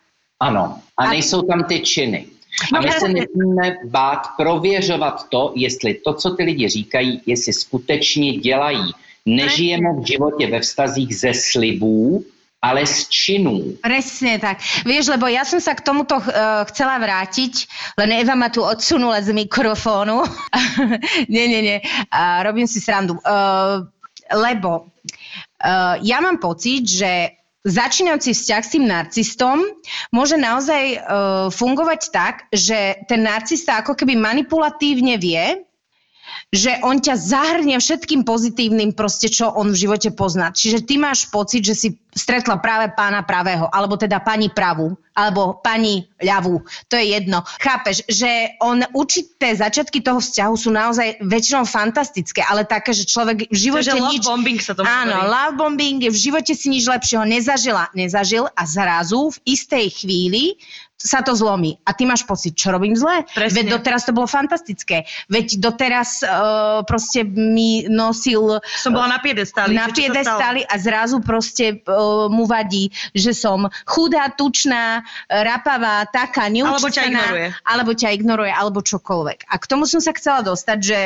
[0.40, 2.40] Ano, a nejsou tam ty činy.
[2.74, 8.32] A my se nesmíme bát prověřovat to, jestli to, co ty lidi říkají, jestli skutečně
[8.32, 8.92] dělají.
[9.26, 12.24] Nežijeme v životě ve vztazích ze slibů,
[12.61, 13.80] ale z činů.
[13.80, 14.61] Presne tak.
[14.84, 17.64] Vieš, lebo ja som sa k tomuto uh, chcela vrátiť,
[17.96, 20.20] len Eva ma tu odsunula z mikrofónu.
[21.32, 21.78] nie, nie, nie.
[22.12, 23.16] Uh, robím si srandu.
[23.24, 23.88] Uh,
[24.28, 24.92] lebo
[25.64, 29.61] uh, ja mám pocit, že začínajúci vzťah s tým narcistom
[30.12, 31.00] môže naozaj uh,
[31.52, 35.64] fungovať tak, že ten narcista ako keby manipulatívne vie,
[36.51, 40.51] že on ťa zahrnie všetkým pozitívnym proste, čo on v živote pozná.
[40.51, 45.62] Čiže ty máš pocit, že si stretla práve pána pravého, alebo teda pani pravú, alebo
[45.62, 46.66] pani ľavú.
[46.91, 47.47] To je jedno.
[47.62, 53.47] Chápeš, že on určité začiatky toho vzťahu sú naozaj väčšinou fantastické, ale také, že človek
[53.47, 54.22] v živote Čiže nič...
[54.26, 55.31] love bombing sa to Áno, hovorí.
[55.31, 60.59] love bombing, v živote si nič lepšieho nezažila, nezažil a zrazu v istej chvíli
[61.01, 61.80] sa to zlomí.
[61.88, 63.24] A ty máš pocit, čo robím zle?
[63.32, 63.57] Presne.
[63.57, 65.09] Veď doteraz to bolo fantastické.
[65.32, 69.72] Veď doteraz uh, proste mi nosil Som bola na piedestáli.
[69.72, 75.01] na piedestali a zrazu proste uh, mu vadí, že som chudá, tučná,
[75.32, 77.48] rapavá, taká Alebo ťa ignoruje.
[77.64, 79.48] alebo ťa ignoruje, alebo čokoľvek.
[79.48, 80.98] A k tomu som sa chcela dostať, že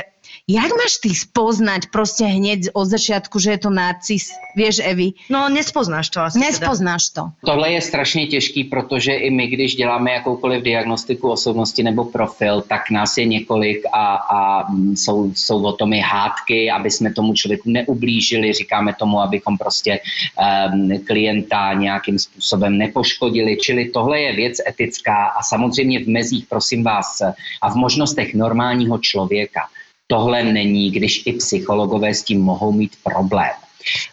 [0.48, 4.28] jak máš ty spoznať proste hneď od začiatku, že je to narcis?
[4.56, 5.16] Vieš, Evi?
[5.30, 6.38] No nespoznáš to asi.
[6.38, 6.46] Teda.
[6.50, 7.22] Nespoznáš to.
[7.46, 12.90] Tohle je strašně těžký, protože i my, když děláme jakoukoliv diagnostiku osobnosti nebo profil, tak
[12.90, 17.70] nás je několik a, a jsou, jsou o tom i hádky, aby jsme tomu člověku
[17.70, 25.26] neublížili, říkáme tomu, abychom prostě um, klienta nějakým způsobem nepoškodili, čili tohle je věc etická
[25.26, 27.22] a samozřejmě v mezích, prosím vás,
[27.62, 29.60] a v možnostech normálního člověka.
[30.06, 33.50] Tohle není, když i psychologové s tím mohou mít problém.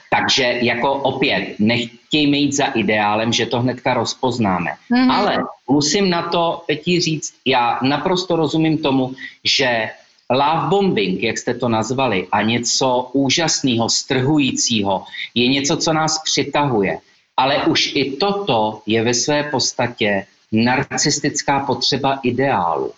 [0.09, 4.71] Takže jako opět, nechtějme jít za ideálem, že to hnedka rozpoznáme.
[4.89, 5.11] Mhm.
[5.11, 5.37] Ale
[5.69, 9.13] musím na to, Peti, říct, já naprosto rozumím tomu,
[9.43, 9.89] že
[10.31, 15.03] love bombing, jak jste to nazvali, a něco úžasného, strhujícího,
[15.35, 16.97] je něco, co nás přitahuje.
[17.37, 22.91] Ale už i toto je ve své podstatě narcistická potřeba ideálu.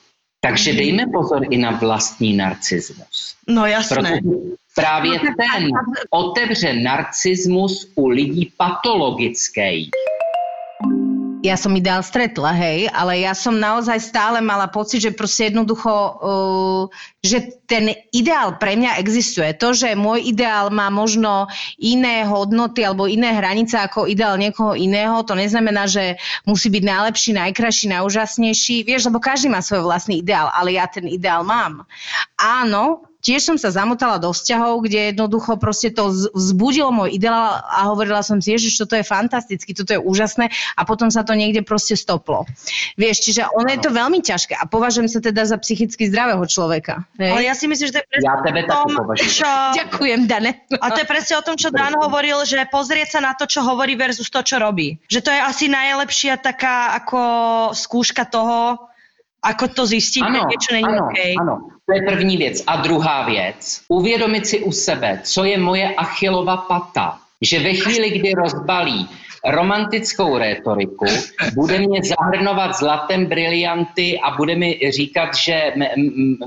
[0.44, 3.36] Takže dejme pozor i na vlastní narcismus.
[3.48, 3.96] No jasné.
[3.96, 4.20] Protože
[4.76, 5.70] právě ten
[6.10, 9.90] otevře narcismus u lidí patologických.
[11.44, 15.92] Ja som ideál stretla, hej, ale ja som naozaj stále mala pocit, že proste jednoducho,
[15.92, 16.84] uh,
[17.20, 19.52] že ten ideál pre mňa existuje.
[19.60, 25.20] To, že môj ideál má možno iné hodnoty alebo iné hranice ako ideál niekoho iného,
[25.28, 26.16] to neznamená, že
[26.48, 28.88] musí byť najlepší, najkrajší, najúžasnejší.
[28.88, 31.84] Vieš, lebo každý má svoj vlastný ideál, ale ja ten ideál mám.
[32.40, 37.88] Áno, tiež som sa zamotala do vzťahov, kde jednoducho proste to vzbudilo môj ideál a
[37.88, 41.64] hovorila som si, že toto je fantastické, toto je úžasné a potom sa to niekde
[41.64, 42.44] proste stoplo.
[43.00, 47.08] Vieš, čiže ono je to veľmi ťažké a považujem sa teda za psychicky zdravého človeka.
[47.16, 47.32] Hej?
[47.32, 49.50] Ale ja si myslím, že to je presne Ja tebe o tom, čo...
[49.80, 50.52] Ďakujem, Dane.
[50.84, 53.64] A to je presne o tom, čo Dan hovoril, že pozrieť sa na to, čo
[53.64, 55.00] hovorí versus to, čo robí.
[55.08, 57.20] Že to je asi najlepšia taká ako
[57.72, 58.92] skúška toho,
[59.44, 61.20] ako to zjistit, Ano, že niečo není ano, OK.
[61.42, 61.54] ano.
[61.84, 62.64] To je první věc.
[62.68, 67.20] A druhá věc, uvědomit si u sebe, co je moje achilova pata.
[67.44, 69.10] Že ve chvíli, kdy rozbalí
[69.44, 71.06] romantickou rétoriku,
[71.54, 75.74] bude mě zahrnovat zlatem brilianty a bude mi říkat, že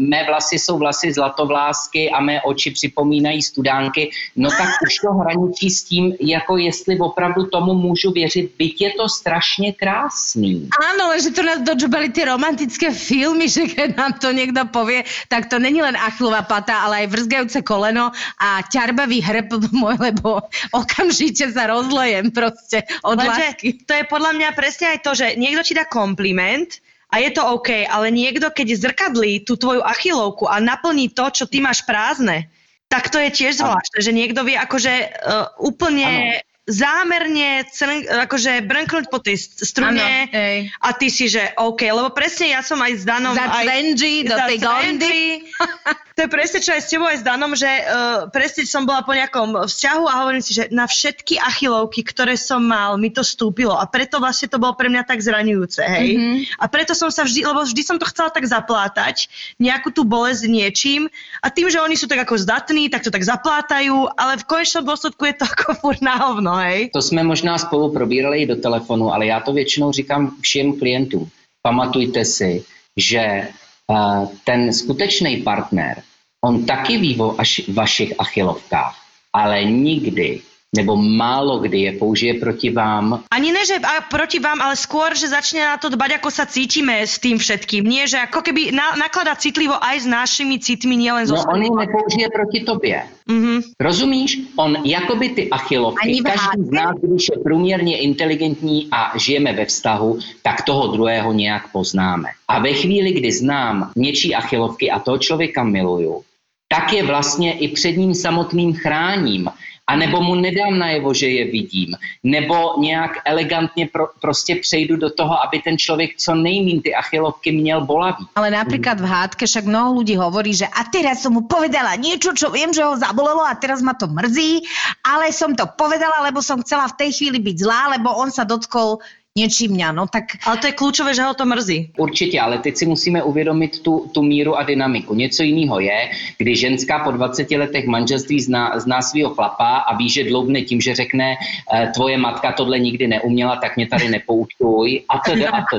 [0.01, 5.71] mé, vlasy jsou vlasy zlatovlásky a mé oči připomínají studánky, no tak už to hraničí
[5.71, 10.69] s tím, jako jestli opravdu tomu můžu věřit, byť je to strašně krásný.
[10.81, 15.53] Áno, lenže to nás dočubali tie romantické filmy, že keď nám to niekto povie, tak
[15.53, 18.09] to není len achlová pata, ale aj vrzgajúce koleno
[18.41, 19.53] a ťarbavý hrb
[20.01, 20.41] lebo
[20.87, 23.75] okamžite sa rozlejem proste od lásky.
[23.75, 26.79] Lenže to je podľa mňa presne aj to, že niekto ti dá kompliment
[27.11, 31.45] a je to OK, ale niekto, keď zrkadlí tú tvoju achilovku a naplní to, čo
[31.51, 32.47] ty máš prázdne,
[32.87, 39.07] tak to je tiež zvláštne, že niekto vie akože uh, úplne zámerne celý, akože brnknúť
[39.07, 40.67] po tej strune hej.
[40.83, 44.35] a ty si, že OK, lebo presne ja som aj s Danom Za cvenži do
[44.35, 45.17] za tej gondy.
[46.17, 49.05] To je presne čo aj s tebou aj s Danom, že uh, presne som bola
[49.05, 53.21] po nejakom vzťahu a hovorím si, že na všetky achilovky, ktoré som mal, mi to
[53.21, 56.17] stúpilo a preto vlastne to bolo pre mňa tak zraňujúce, hej.
[56.17, 56.57] Mhm.
[56.57, 59.29] A preto som sa vždy, lebo vždy som to chcela tak zaplátať,
[59.61, 61.13] nejakú tú bolesť niečím
[61.45, 64.89] a tým, že oni sú tak ako zdatní, tak to tak zaplátajú, ale v konečnom
[64.89, 66.91] dôsledku je to ako furt na hovno, hej.
[66.93, 71.29] To jsme možná spolu probírali i do telefonu, ale já to většinou říkám všem klientům.
[71.63, 72.65] Pamatujte si,
[72.97, 73.49] že
[73.91, 76.03] uh, ten skutečný partner,
[76.45, 77.37] on taky ví o
[77.69, 78.95] vašich achilovkách,
[79.33, 80.41] ale nikdy
[80.75, 83.23] nebo málo kdy je použije proti vám.
[83.31, 86.45] Ani ne, že a proti vám, ale skôr, že začne na to dbať, ako sa
[86.45, 87.87] cítime s tým všetkým.
[87.87, 91.63] Nie, že ako keby na, nakladá citlivo aj s našimi citmi, nielen so No on
[91.63, 92.97] ji nepoužije proti tobě.
[93.27, 93.75] Mhm.
[93.81, 94.55] Rozumíš?
[94.57, 100.19] On jakoby ty achilovky, každý z nás, když je průměrně inteligentní a žijeme ve vztahu,
[100.43, 102.29] tak toho druhého nějak poznáme.
[102.49, 106.23] A ve chvíli, kdy znám něčí achilovky a toho člověka miluju,
[106.69, 109.51] tak je vlastně i před ním samotným chráním.
[109.87, 111.95] A nebo mu nedám najevo, že je vidím.
[112.27, 117.53] Nebo nějak elegantně pro, prostě přejdu do toho, aby ten člověk co nejmín ty achilovky
[117.53, 118.27] měl bolavý.
[118.35, 122.35] Ale napríklad v hádke však mnoho ľudí hovorí, že a teraz som mu povedala niečo,
[122.35, 124.67] čo viem, že ho zabolelo a teraz ma to mrzí,
[125.07, 128.43] ale som to povedala, lebo som chcela v tej chvíli byť zlá, lebo on sa
[128.43, 128.99] dotkol
[129.37, 129.93] niečím mňa.
[129.93, 131.93] No tak Ale to je kľúčové, že ho to mrzí.
[131.97, 135.15] Určitě, ale teď si musíme uvědomit tu, tu míru a dynamiku.
[135.15, 140.09] Něco jiného je, kdy ženská po 20 letech manželství zná, zná svého chlapa a ví,
[140.11, 145.05] že dloubne tím, že řekne, eh, tvoje matka tohle nikdy neuměla, tak mě tady nepoučuj
[145.09, 145.77] a to a to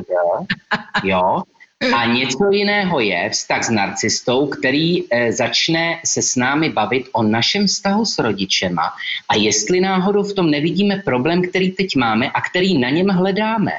[1.04, 1.42] Jo.
[1.78, 7.24] A něco jiného je vztah s narcistou, který e, začne se s námi bavit o
[7.24, 8.94] našem vztahu s rodičema
[9.30, 13.72] a jestli náhodou v tom nevidíme problém, který teď máme a který na něm hledáme.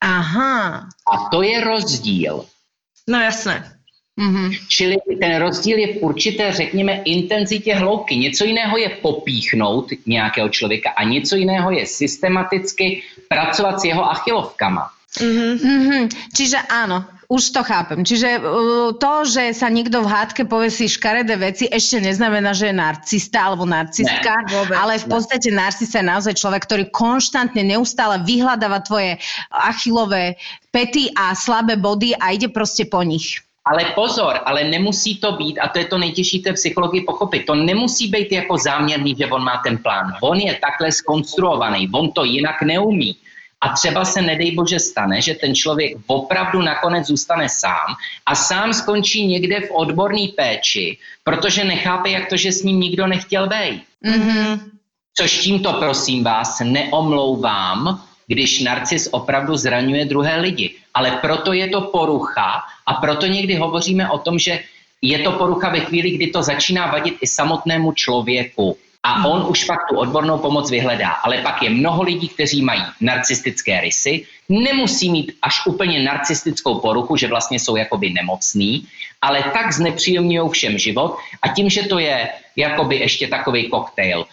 [0.00, 0.88] aha.
[1.12, 2.44] A to je rozdíl.
[3.08, 3.72] No jasné.
[4.16, 4.52] Mhm.
[4.68, 8.16] Čili ten rozdíl je v určité, řekněme, intenzitě hloubky.
[8.16, 14.90] Něco jiného je popíchnout nějakého člověka a něco jiného je systematicky pracovat s jeho achilovkama.
[15.20, 15.58] Mhm.
[15.64, 16.08] Mhm.
[16.36, 18.06] Čiže áno, už to chápem.
[18.06, 22.76] Čiže uh, to, že sa niekto v hádke povesí škaredé veci, ešte neznamená, že je
[22.78, 24.76] narcista alebo narcistka, Ne, vôbec.
[24.78, 29.18] ale v podstate narcista je naozaj človek, ktorý konštantne, neustále vyhľadáva tvoje
[29.50, 30.38] achilové
[30.70, 33.42] pety a slabé body a ide proste po nich.
[33.66, 37.54] Ale pozor, ale nemusí to být, a to je to nejtěžší té psychologii pochopit, to
[37.54, 40.14] nemusí být jako záměrný, že on má ten plán.
[40.22, 43.16] On je takhle skonstruovaný, on to jinak neumí.
[43.60, 47.96] A třeba se nedej bože stane, že ten člověk opravdu nakonec zůstane sám
[48.26, 53.06] a sám skončí někde v odborné péči, protože nechápe, jak to, že s ním nikdo
[53.06, 53.82] nechtěl být.
[54.02, 54.70] Mhm.
[55.18, 60.74] Což tímto, prosím vás, neomlouvám, když narcis opravdu zraňuje druhé lidi.
[60.94, 64.60] Ale proto je to porucha a proto někdy hovoříme o tom, že
[65.02, 68.76] je to porucha ve chvíli, kdy to začíná vadit i samotnému člověku.
[69.06, 71.22] A on už pak tu odbornou pomoc vyhledá.
[71.22, 77.16] Ale pak je mnoho lidí, kteří mají narcistické rysy, nemusí mít až úplně narcistickou poruchu,
[77.16, 78.86] že vlastně jsou jakoby nemocný,
[79.22, 81.16] ale tak znepříjemňují všem život.
[81.42, 84.26] A tím, že to je jakoby ještě takový koktejl,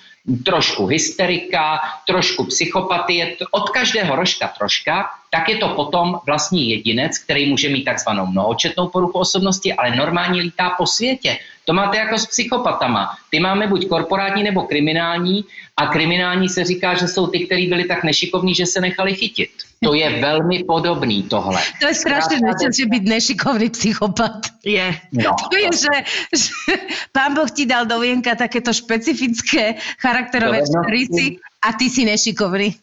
[0.45, 7.49] trošku hysterika, trošku psychopatie, od každého rožka troška, tak je to potom vlastní jedinec, který
[7.49, 11.37] může mít takzvanou mnohočetnou poruchu osobnosti, ale normálně lítá po světě.
[11.65, 13.09] To máte jako s psychopatama.
[13.29, 15.45] Ty máme buď korporátní nebo kriminální
[15.77, 19.49] a kriminální se říká, že jsou ty, kteří byli tak nešikovní, že se nechali chytit.
[19.83, 21.61] To je velmi podobný tohle.
[21.79, 22.39] To je strašne
[22.73, 24.47] že byť nešikovný psychopat.
[24.63, 24.95] Je.
[25.11, 25.35] No.
[25.51, 25.93] To je, že,
[26.31, 26.73] že
[27.11, 32.75] pán Boh ti dal do vienka takéto špecifické charakterové rysy a ty si nešikovný.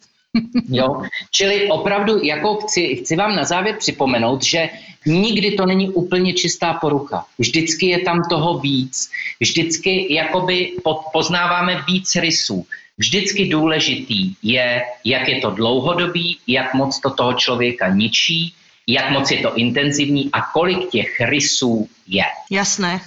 [0.68, 4.70] Jo, čili opravdu, jako chci, chci vám na závěr připomenout, že
[5.06, 7.24] nikdy to není úplně čistá porucha.
[7.38, 9.10] Vždycky je tam toho víc.
[9.40, 12.66] Vždycky jakoby po- poznáváme víc rysů.
[13.00, 18.52] Vždycky důležitý je, jak je to dlouhodobý, jak moc to toho člověka ničí,
[18.84, 22.28] jak moc je to intenzivní a kolik těch rysů je.
[22.50, 23.00] Jasné.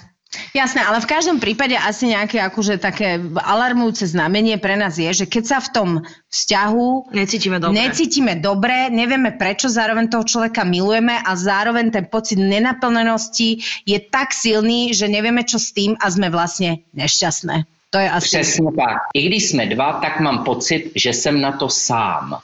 [0.50, 5.26] Jasné, ale v každom prípade asi nejaké akože také alarmujúce znamenie pre nás je, že
[5.30, 5.88] keď sa v tom
[6.26, 7.78] vzťahu Necítime dobre.
[7.78, 14.34] necítime dobre, nevieme prečo, zároveň toho človeka milujeme a zároveň ten pocit nenaplnenosti je tak
[14.34, 17.73] silný, že nevieme čo s tým a sme vlastne nešťastné.
[17.94, 18.26] To je asi...
[18.26, 18.98] Přesně tak.
[19.14, 22.38] I když jsme dva, tak mám pocit, že jsem na to sám.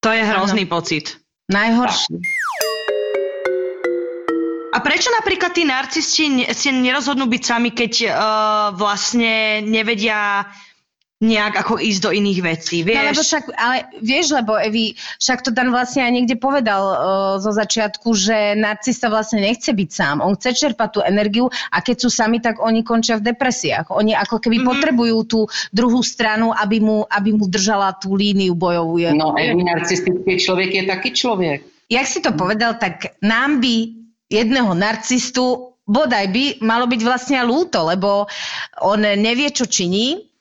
[0.00, 1.18] To je hrozný pocit.
[1.50, 2.22] Najhorší.
[4.72, 8.14] A prečo napríklad tí narcisti si nerozhodnú byť sami, keď uh,
[8.72, 10.48] vlastne nevedia
[11.22, 13.30] nejak ako ísť do iných vecí, No, lebo vieš?
[13.30, 16.96] však, ale vieš, lebo Evi, však to Dan vlastne aj niekde povedal uh,
[17.38, 20.18] zo začiatku, že narcista vlastne nechce byť sám.
[20.18, 23.94] On chce čerpať tú energiu a keď sú sami, tak oni končia v depresiách.
[23.94, 24.60] Oni ako keby Mhm.
[24.60, 24.70] mm-hmm.
[24.74, 28.98] potrebujú tú druhú stranu, aby mu, aby mu držala tú líniu bojovú.
[28.98, 31.58] Je- No, Evi, narcistický člověk je taky člověk.
[31.86, 33.94] Jak si to povedal, tak nám by
[34.26, 38.24] jedného narcistu bodaj by malo byť vlastne ľúto, lebo
[38.80, 40.31] on nevie, čo činí.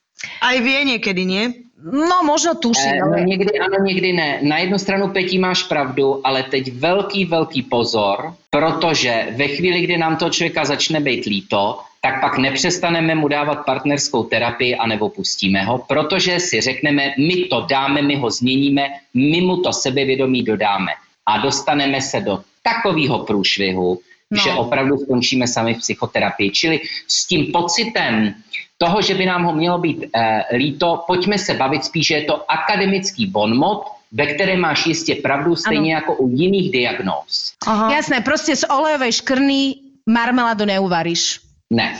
[0.41, 1.43] Aj vie niekedy, nie?
[1.81, 3.25] No, možno tuší, Eh, no, ale...
[3.25, 4.39] někdy ano, někdy ne.
[4.41, 9.97] Na jednu stranu, Petí, máš pravdu, ale teď velký, velký pozor, protože ve chvíli, kdy
[9.97, 15.63] nám toho člověka začne být líto, tak pak nepřestaneme mu dávat partnerskou terapii anebo pustíme
[15.63, 20.91] ho, protože si řekneme, my to dáme, my ho změníme, my mu to sebevědomí dodáme.
[21.25, 23.99] A dostaneme se do takového průšvihu,
[24.31, 24.37] No.
[24.37, 24.43] no.
[24.43, 26.49] že opravdu skončíme sami v psychoterapii.
[26.51, 28.33] Čili s tím pocitem
[28.81, 32.25] toho, že by nám ho mělo být eh, líto, pojďme se bavit spíš, že je
[32.25, 37.53] to akademický bonmot, ve kterém máš jistě pravdu, stejně jako u jiných diagnóz.
[37.67, 37.93] Aha.
[37.93, 39.75] Jasné, proste z olejovej škrny
[40.09, 41.39] marmeládu neuvaríš.
[41.69, 41.95] Ne.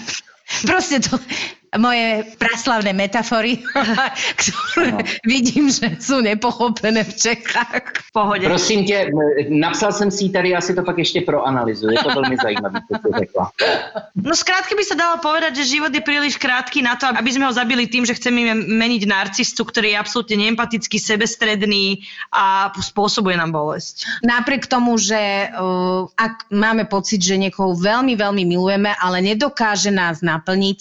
[0.66, 1.22] Proste to
[1.78, 3.64] moje praslavné metafory,
[4.42, 4.98] ktoré No.
[5.24, 7.84] vidím, že sú nepochopené v Čechách.
[7.96, 8.44] V pohode.
[8.44, 9.12] Prosím tě,
[9.50, 11.94] napsal jsem si ji tady, já si to pak ještě proanalyzuji.
[11.96, 13.52] Je to velmi zajímavé, co jsi řekla.
[14.16, 17.48] No skrátke by sa dalo povedať, že život je príliš krátky na to, aby sme
[17.48, 22.04] ho zabili tým, že chceme meniť narcistu, ktorý je absolútne neempatický, sebestredný
[22.34, 24.24] a spôsobuje nám bolesť.
[24.26, 30.20] Napriek tomu, že uh, ak máme pocit, že niekoho veľmi, veľmi milujeme, ale nedokáže nás
[30.20, 30.80] naplniť,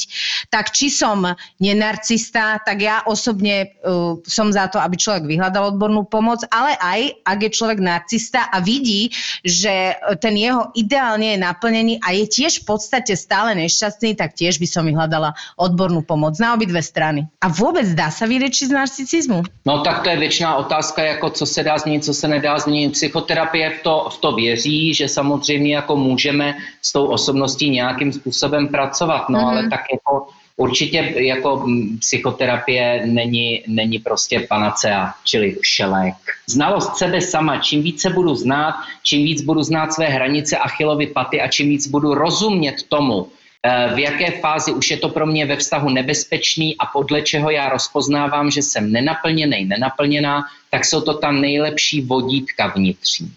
[0.51, 1.29] tak či som
[1.61, 7.01] nenarcista, tak ja osobne uh, som za to, aby človek vyhľadal odbornú pomoc, ale aj
[7.21, 9.13] ak je človek narcista a vidí,
[9.45, 9.93] že
[10.25, 14.65] ten jeho ideálne je naplnený a je tiež v podstate stále nešťastný, tak tiež by
[14.65, 17.29] som vyhľadala odbornú pomoc na obidve strany.
[17.45, 19.45] A vôbec dá sa vylečiť z narcisizmu?
[19.69, 22.97] No tak to je věčná otázka, jako co se dá změnit, co se nedá změnit.
[22.97, 28.69] Psychoterapie v to, v to věří, že samozřejmě jako můžeme s tou osobností nějakým způsobem
[28.69, 29.49] pracovat, no Mhm.
[29.49, 30.27] ale tak jako
[30.61, 36.15] určitě jako mm, psychoterapie není, není prostě panacea, čili všelek.
[36.47, 41.41] Znalost sebe sama, čím více budu znát, čím víc budu znát své hranice Achillovy paty
[41.41, 43.29] a čím víc budu rozumět tomu,
[43.65, 47.51] eh, v jaké fázi už je to pro mě ve vztahu nebezpečný a podle čeho
[47.51, 53.33] já rozpoznávám, že jsem nenaplněný, nenaplněná, tak jsou to ta nejlepší vodítka vnitřní.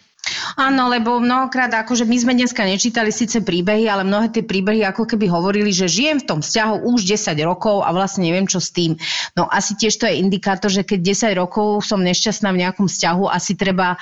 [0.56, 5.10] Áno, lebo mnohokrát, akože my sme dneska nečítali síce príbehy, ale mnohé tie príbehy ako
[5.10, 8.70] keby hovorili, že žijem v tom vzťahu už 10 rokov a vlastne neviem, čo s
[8.72, 8.96] tým.
[9.34, 13.30] No asi tiež to je indikátor, že keď 10 rokov som nešťastná v nejakom vzťahu,
[13.30, 13.98] asi treba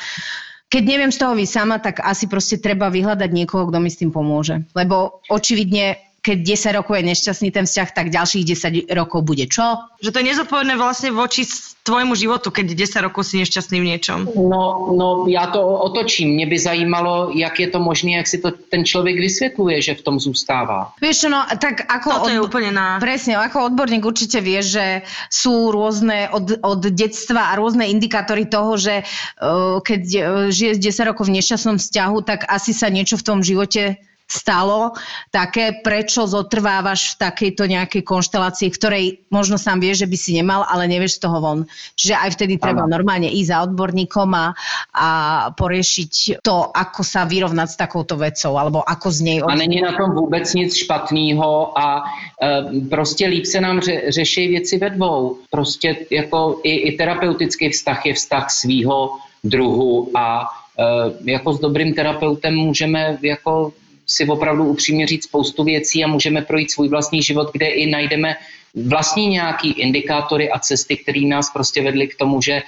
[0.72, 4.00] keď neviem z toho vy sama, tak asi proste treba vyhľadať niekoho, kto mi s
[4.00, 4.64] tým pomôže.
[4.72, 9.90] Lebo očividne keď 10 rokov je nešťastný ten vzťah, tak ďalších 10 rokov bude čo?
[10.06, 11.50] Že to je nezodpovedné vlastne voči
[11.82, 14.30] tvojmu životu, keď 10 rokov si nešťastný v niečom.
[14.38, 16.38] No, no, já to otočím.
[16.38, 20.02] Mě by zajímalo, jak je to možné, jak si to ten člověk vysvětluje, že v
[20.02, 20.94] tom zůstává.
[21.02, 22.10] Vieš čo, no tak ako...
[22.14, 23.02] Toto je odbo- úplne na...
[23.02, 25.02] Presne, ako odborník určite vie, že
[25.34, 31.10] sú rôzne od, od detstva a rôzne indikátory toho, že uh, keď uh, žije 10
[31.10, 33.98] rokov v nešťastnom vzťahu, tak asi sa niečo v tom živote
[34.32, 34.96] stalo
[35.28, 40.64] také, prečo zotrvávaš v takejto nejakej konštelácii, ktorej možno sám vieš, že by si nemal,
[40.64, 41.60] ale nevieš z toho von.
[42.00, 42.96] Čiže aj vtedy treba Áno.
[42.96, 44.56] normálne ísť za odborníkom a,
[44.96, 45.10] a
[45.52, 49.38] poriešiť to, ako sa vyrovnať s takouto vecou, alebo ako z nej...
[49.44, 52.04] A není na tom vůbec nic špatného a
[52.42, 55.38] e, prostě líp se nám ře, řeší věci ve dvou.
[55.50, 60.46] Prostě jako i, i terapeutický vztah je vztah svýho druhu a
[60.80, 63.74] e, jako s dobrým terapeutem můžeme jako
[64.12, 68.36] si opravdu upřímně říct spoustu věcí a můžeme projít svůj vlastní život, kde i najdeme
[68.76, 72.62] vlastní nějaký indikátory a cesty, které nás prostě vedly k tomu, že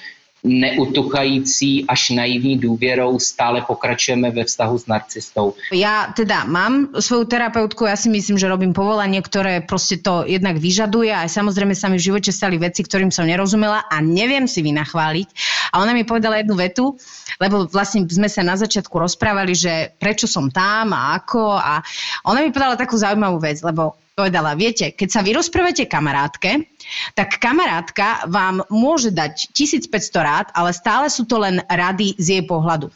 [0.44, 5.56] neutuchající až naivní důvěrou stále pokračujeme ve vztahu s narcistou.
[5.72, 10.60] Ja teda mám svoju terapeutku, ja si myslím, že robím povolanie, ktoré proste to jednak
[10.60, 11.16] vyžaduje.
[11.16, 15.28] Aj samozrejme sa mi v živote stali veci, ktorým som nerozumela a neviem si vynachváliť.
[15.72, 17.00] A ona mi povedala jednu vetu,
[17.40, 21.56] lebo vlastne sme sa na začiatku rozprávali, že prečo som tam a ako.
[21.56, 21.80] A
[22.28, 26.70] ona mi povedala takú zaujímavú vec, lebo povedala, viete, keď sa vy rozprávate kamarátke,
[27.18, 29.90] tak kamarátka vám môže dať 1500
[30.22, 32.94] rád, ale stále sú to len rady z jej pohľadu.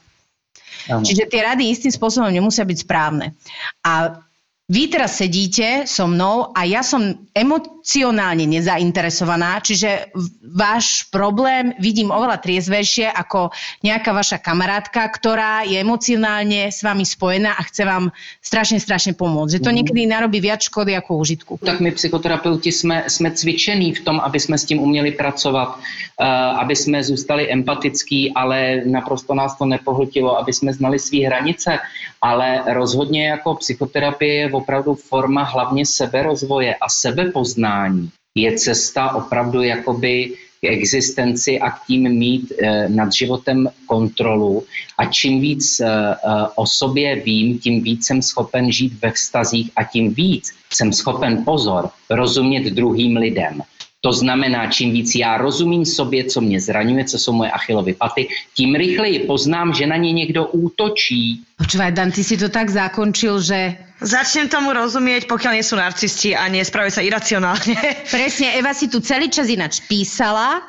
[0.87, 1.03] Áno.
[1.03, 3.33] Čiže tie rady istým spôsobom nemusia byť správne.
[3.81, 4.23] A
[4.67, 6.99] vy teraz sedíte so mnou a ja som
[7.31, 10.11] emocionálne nezainteresovaná, čiže
[10.43, 13.55] váš problém vidím oveľa triezvejšie ako
[13.87, 18.11] nejaká vaša kamarátka, ktorá je emocionálne s vami spojená a chce vám
[18.43, 19.55] strašne, strašne pomôcť.
[19.55, 21.53] Že to niekedy narobí viac škody ako užitku.
[21.63, 26.27] Tak my psychoterapeuti jsme, jsme cvičení v tom, aby jsme s tím uměli pracovat, eh,
[26.59, 31.79] aby jsme zůstali empatický, ale naprosto nás to nepohltilo, aby jsme znali své hranice,
[32.21, 38.09] ale rozhodně jako psychoterapie je opravdu forma hlavně seberozvoje a sebepoznání.
[38.35, 44.63] Je cesta opravdu jakoby k existenci a k tím mít eh, nad životem kontrolu.
[44.97, 46.15] A čím víc eh, eh,
[46.55, 51.45] o sobě vím, tím víc jsem schopen žít ve vztazích a tím víc jsem schopen,
[51.45, 53.61] pozor, rozumět druhým lidem.
[54.01, 58.27] To znamená, čím víc já rozumím sobě, co mě zraňuje, co jsou moje achilovy paty,
[58.55, 61.41] tím rychleji poznám, že na ně někdo útočí.
[61.57, 66.37] Počúvaj, Dan, ty si to tak zakončil, že Začnem tomu rozumieť, pokiaľ nie sú narcisti
[66.37, 68.05] a nespravujú sa iracionálne.
[68.13, 70.61] presne Eva si tu celý čas ináč písala.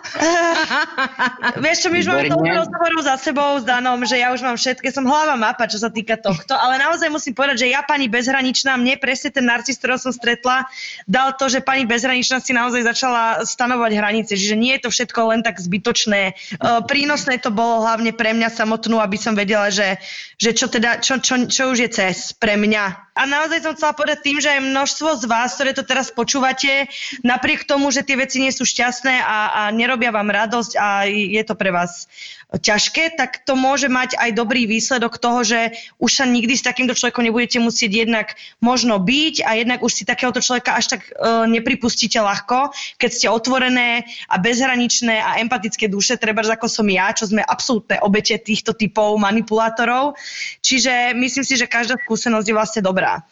[1.64, 4.56] Vieš čo, my už máme toľko rozhovorov za sebou s Danom, že ja už mám
[4.56, 8.08] všetké, som hlava mapa, čo sa týka tohto, ale naozaj musím povedať, že ja pani
[8.08, 10.64] bezhraničná, mne presne ten narcis, ktorého som stretla,
[11.04, 15.36] dal to, že pani bezhraničná si naozaj začala stanovať hranice, čiže nie je to všetko
[15.36, 16.32] len tak zbytočné.
[16.56, 20.00] Uh, prínosné to bolo hlavne pre mňa samotnú, aby som vedela, že,
[20.40, 23.07] že čo teda, čo, čo, čo už je cez pre mňa.
[23.18, 26.86] A naozaj som chcela povedať tým, že aj množstvo z vás, ktoré to teraz počúvate,
[27.26, 31.42] napriek tomu, že tie veci nie sú šťastné a, a nerobia vám radosť a je
[31.42, 32.06] to pre vás
[32.48, 36.96] ťažké, tak to môže mať aj dobrý výsledok toho, že už sa nikdy s takýmto
[36.96, 41.44] človekom nebudete musieť jednak možno byť a jednak už si takéhoto človeka až tak uh,
[41.44, 47.28] nepripustíte ľahko, keď ste otvorené a bezhraničné a empatické duše, treba ako som ja, čo
[47.28, 50.16] sme absolútne obete týchto typov manipulátorov.
[50.64, 53.28] Čiže myslím si, že každá skúsenosť je vlastne dobrá.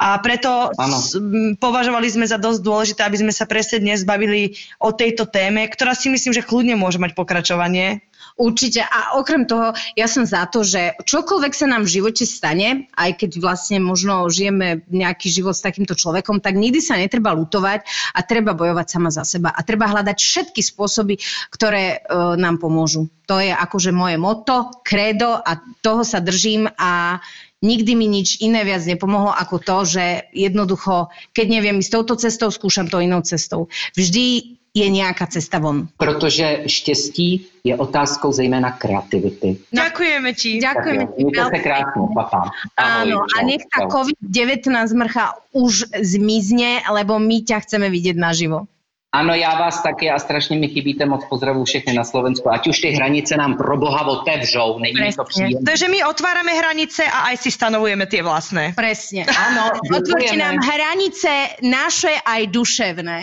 [0.00, 4.96] A preto m, považovali sme za dosť dôležité, aby sme sa presne dnes bavili o
[4.96, 8.00] tejto téme, ktorá si myslím, že kľudne môže mať pokračovanie.
[8.40, 8.80] Určite.
[8.80, 13.20] A okrem toho, ja som za to, že čokoľvek sa nám v živote stane, aj
[13.20, 17.84] keď vlastne možno žijeme nejaký život s takýmto človekom, tak nikdy sa netreba lutovať
[18.16, 19.52] a treba bojovať sama za seba.
[19.52, 21.20] A treba hľadať všetky spôsoby,
[21.52, 23.12] ktoré e, nám pomôžu.
[23.28, 27.20] To je akože moje motto, kredo a toho sa držím a
[27.60, 32.48] nikdy mi nič iné viac nepomohlo ako to, že jednoducho, keď neviem ísť touto cestou,
[32.48, 33.68] skúšam to inou cestou.
[34.00, 35.88] Vždy je nejaká cesta von.
[35.98, 39.58] Protože štěstí je otázkou zejména kreativity.
[39.72, 39.82] No.
[39.82, 40.58] Ďakujeme ti.
[40.62, 42.40] Ďakujeme Tak jo, Mějte se krásně, papa.
[42.76, 43.88] Ahoj, Áno, a nech čau.
[43.90, 48.66] COVID-19 mrcha už zmizne, lebo my ťa chceme vidieť naživo.
[49.10, 51.24] Ano, já vás taky a strašně mi chybíte moc.
[51.28, 52.46] Pozdravuji všechny na Slovensku.
[52.52, 54.78] Ať už ty hranice nám pro boha otevřou.
[54.78, 55.60] Není mi to příjemné.
[55.66, 58.70] Takže my otvárame hranice a aj si stanovujeme tie vlastné.
[58.78, 59.26] Presne.
[59.26, 60.38] Ano, Otvorte děkujeme.
[60.46, 63.16] nám hranice naše aj duševné.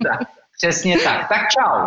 [0.00, 0.20] Tak,
[0.58, 1.28] Přesně tak.
[1.28, 1.86] Tak čau.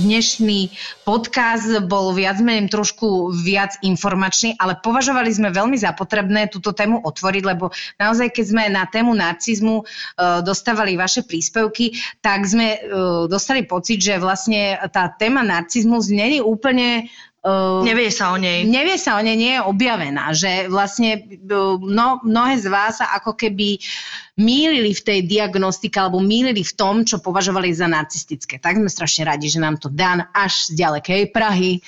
[0.00, 0.72] Dnešný
[1.04, 7.04] podcast bol viac menej trošku viac informačný, ale považovali sme veľmi za potrebné túto tému
[7.04, 7.68] otvoriť, lebo
[8.00, 11.92] naozaj, keď sme na tému narcizmu uh, dostávali vaše príspevky,
[12.24, 18.34] tak sme uh, dostali pocit, že vlastne tá téma narcizmus není úplne Uh, Nevie sa
[18.34, 18.66] o nej.
[18.66, 21.22] Nevie sa o nej, nie je objavená, že vlastne
[21.78, 23.78] no, mnohé z vás sa ako keby
[24.38, 28.62] mýlili v tej diagnostike alebo mýlili v tom, čo považovali za narcistické.
[28.62, 31.82] Tak sme strašne radi, že nám to Dan až z ďalekej Prahy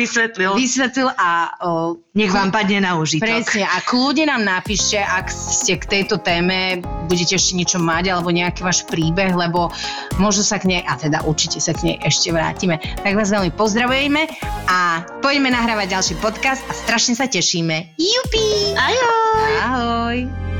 [0.00, 0.56] Vysvetlil.
[0.56, 3.22] vysvetlil a uh, Nech vám padne na užitok.
[3.22, 8.34] Presne, a kľudne nám napíšte, ak ste k tejto téme budete ešte niečo mať, alebo
[8.34, 9.70] nejaký váš príbeh, lebo
[10.18, 12.82] možno sa k nej, a teda určite sa k nej ešte vrátime.
[12.82, 14.26] Tak vás veľmi pozdravujeme
[14.66, 17.94] a poďme nahrávať ďalší podcast a strašne sa tešíme.
[17.94, 18.74] Jupi!
[18.74, 19.52] Ahoj!
[19.62, 20.59] Ahoj!